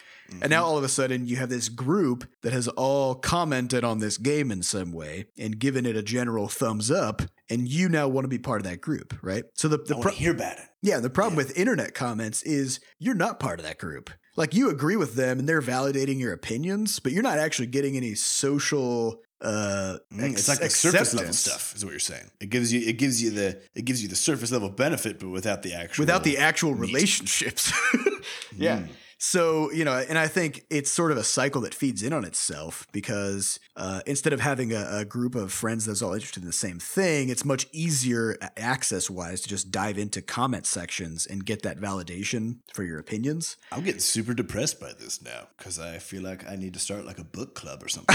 [0.40, 0.66] And now mm-hmm.
[0.66, 4.52] all of a sudden you have this group that has all commented on this game
[4.52, 8.28] in some way and given it a general thumbs up, and you now want to
[8.28, 9.42] be part of that group, right?
[9.54, 10.64] So the, I the want pro- to hear about it.
[10.80, 14.10] yeah, the problem with internet comments is you're not part of that group.
[14.36, 17.96] Like you agree with them and they're validating your opinions, but you're not actually getting
[17.96, 22.30] any social uh Mm, ex- it's like the surface level stuff, is what you're saying.
[22.40, 25.28] It gives you, it gives you the, it gives you the surface level benefit, but
[25.28, 26.92] without the actual, without the actual meat.
[26.92, 27.72] relationships.
[28.56, 28.78] yeah.
[28.78, 28.88] Mm.
[29.26, 32.26] So, you know, and I think it's sort of a cycle that feeds in on
[32.26, 36.46] itself because uh, instead of having a, a group of friends that's all interested in
[36.46, 41.46] the same thing, it's much easier access wise to just dive into comment sections and
[41.46, 43.56] get that validation for your opinions.
[43.72, 47.06] I'm getting super depressed by this now because I feel like I need to start
[47.06, 48.14] like a book club or something.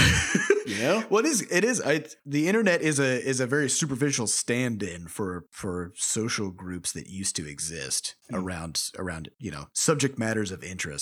[0.68, 1.04] you know?
[1.10, 1.42] Well, it is.
[1.50, 1.82] It is.
[1.84, 7.08] I, the internet is a is a very superficial stand-in for for social groups that
[7.08, 8.36] used to exist Hmm.
[8.36, 10.99] around around you know subject matters of interest.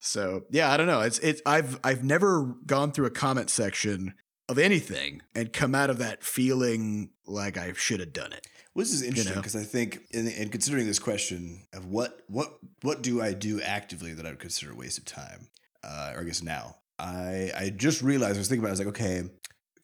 [0.00, 1.00] So yeah, I don't know.
[1.00, 4.14] It's it's I've I've never gone through a comment section
[4.48, 8.46] of anything and come out of that feeling like I should have done it.
[8.74, 9.40] Well, this is interesting know?
[9.40, 13.60] because I think, in, in considering this question of what what what do I do
[13.62, 15.48] actively that I would consider a waste of time,
[15.82, 18.68] uh, or I guess now, I I just realized I was thinking about.
[18.68, 19.30] It, I was like, okay,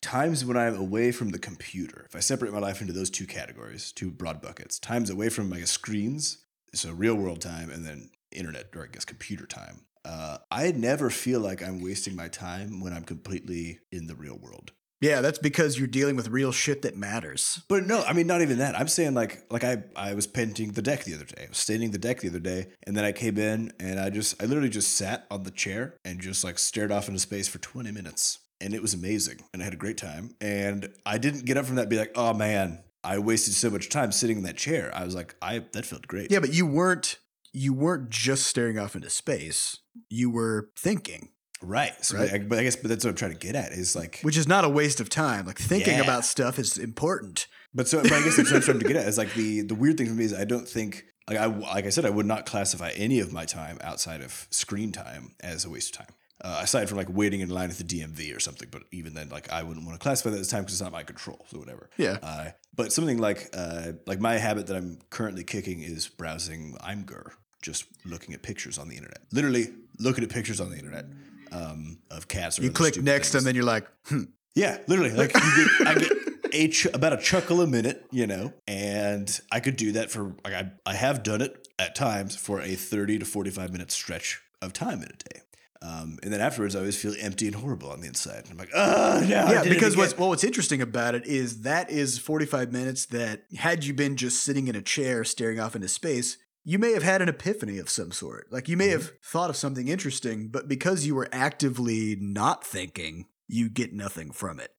[0.02, 2.04] times when I'm away from the computer.
[2.06, 5.48] If I separate my life into those two categories, two broad buckets, times away from
[5.48, 6.44] guess screens,
[6.74, 9.82] so real world time, and then internet or I guess computer time.
[10.04, 14.36] Uh, I never feel like I'm wasting my time when I'm completely in the real
[14.36, 14.72] world.
[15.02, 17.60] Yeah, that's because you're dealing with real shit that matters.
[17.68, 18.78] But no, I mean not even that.
[18.78, 21.44] I'm saying like like I I was painting the deck the other day.
[21.44, 24.10] I was staining the deck the other day, and then I came in and I
[24.10, 27.48] just I literally just sat on the chair and just like stared off into space
[27.48, 28.38] for 20 minutes.
[28.60, 29.40] And it was amazing.
[29.52, 30.36] And I had a great time.
[30.40, 33.70] And I didn't get up from that and be like, oh man, I wasted so
[33.70, 34.92] much time sitting in that chair.
[34.94, 36.30] I was like, I that felt great.
[36.30, 37.18] Yeah, but you weren't
[37.52, 39.78] you weren't just staring off into space.
[40.08, 41.28] You were thinking.
[41.60, 41.92] Right.
[42.04, 42.32] So Right.
[42.34, 44.36] I, but I guess but that's what I'm trying to get at is like which
[44.36, 45.46] is not a waste of time.
[45.46, 46.02] Like thinking Yeah.
[46.02, 47.46] about stuff is important.
[47.74, 49.06] But so, but I guess that's what I'm trying to get at.
[49.06, 51.86] Is like the the weird thing for me is I don't think like I like
[51.86, 55.64] I said I would not classify any of my time outside of screen time as
[55.64, 56.14] a waste of time.
[56.44, 58.68] uh, aside from like waiting in line at the DMV or something.
[58.72, 60.90] But even then, like I wouldn't want to classify that as time because it's not
[60.90, 61.88] my control, so whatever.
[61.96, 62.18] Yeah.
[62.20, 67.30] Uh, but something like uh, like my habit that I'm currently kicking is browsing IMGur,
[67.62, 69.20] just looking at pictures on the internet.
[69.32, 71.06] Literally looking at pictures on the internet
[71.52, 72.58] um, of cats.
[72.58, 73.34] Or You click next, things.
[73.42, 74.24] and then you're like, hmm.
[74.54, 75.12] Yeah, literally.
[75.12, 76.12] Like you get, I get
[76.52, 80.34] a ch- about a chuckle a minute, you know, and I could do that for
[80.44, 83.90] like I I have done it at times for a thirty to forty five minute
[83.90, 85.40] stretch of time in a day.
[85.80, 88.44] Um, and then afterwards, I always feel empty and horrible on the inside.
[88.50, 91.26] I'm like, oh, no, I yeah, did because what's again." well, what's interesting about it
[91.26, 95.58] is that is 45 minutes that had you been just sitting in a chair staring
[95.58, 98.46] off into space, you may have had an epiphany of some sort.
[98.52, 98.92] Like you may Mm-hmm.
[99.02, 104.30] have thought of something interesting, but because you were actively not thinking, you get nothing
[104.30, 104.70] from it.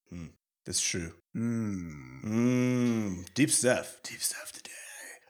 [0.65, 1.13] that's true.
[1.35, 2.23] Mm.
[2.25, 3.97] Mm, deep stuff.
[4.03, 4.69] Deep stuff today.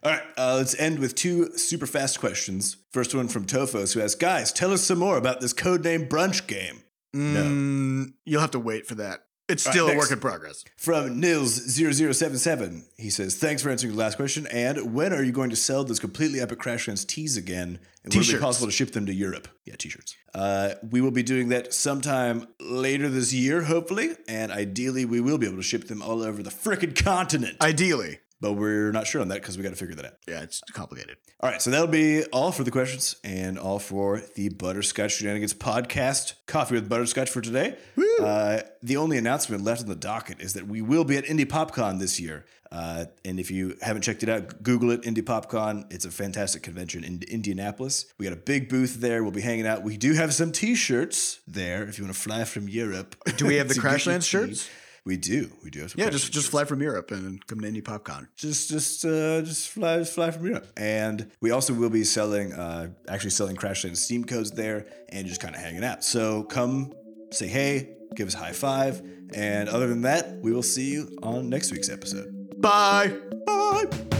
[0.02, 2.76] All right, uh, let's end with two super fast questions.
[2.92, 6.46] First one from Tofos, who asks, "Guys, tell us some more about this codename brunch
[6.46, 6.82] game."
[7.14, 9.20] Mm, You'll have to wait for that.
[9.46, 10.64] It's All right, still a work in progress.
[10.76, 14.46] From Nils0077, he says, Thanks for answering the last question.
[14.46, 17.78] And when are you going to sell those completely epic Crashlands tees again?
[18.04, 18.42] And will it be T-shirts.
[18.42, 19.48] possible to ship them to Europe?
[19.64, 20.16] Yeah, t shirts.
[20.34, 24.10] Uh, we will be doing that sometime later this year, hopefully.
[24.28, 27.58] And ideally, we will be able to ship them all over the frickin' continent.
[27.60, 28.20] Ideally.
[28.40, 30.14] But we're not sure on that because we got to figure that out.
[30.26, 31.16] Yeah, it's complicated.
[31.40, 35.54] All right, so that'll be all for the questions and all for the Butterscotch Shenanigans
[35.54, 37.76] podcast, Coffee with Butterscotch for today.
[38.20, 41.46] Uh, the only announcement left on the docket is that we will be at Indie
[41.46, 42.44] PopCon this year.
[42.70, 45.92] Uh, and if you haven't checked it out, Google it, Indie PopCon.
[45.92, 48.06] It's a fantastic convention in Indianapolis.
[48.18, 49.22] We got a big booth there.
[49.22, 49.84] We'll be hanging out.
[49.84, 53.14] We do have some t-shirts there if you want to fly from Europe.
[53.36, 54.68] Do we have the Crashlands shirts?
[55.06, 55.50] We do.
[55.62, 58.26] We do have some Yeah, just just fly from Europe and come to Indie PopCon.
[58.36, 60.66] just just uh just fly just fly from Europe.
[60.76, 65.40] And we also will be selling uh actually selling Crashlands Steam codes there and just
[65.40, 66.04] kind of hanging out.
[66.04, 66.92] So come
[67.32, 69.02] say hey, give us a high five,
[69.34, 72.60] and other than that, we will see you on next week's episode.
[72.60, 73.12] Bye.
[73.46, 74.13] Bye.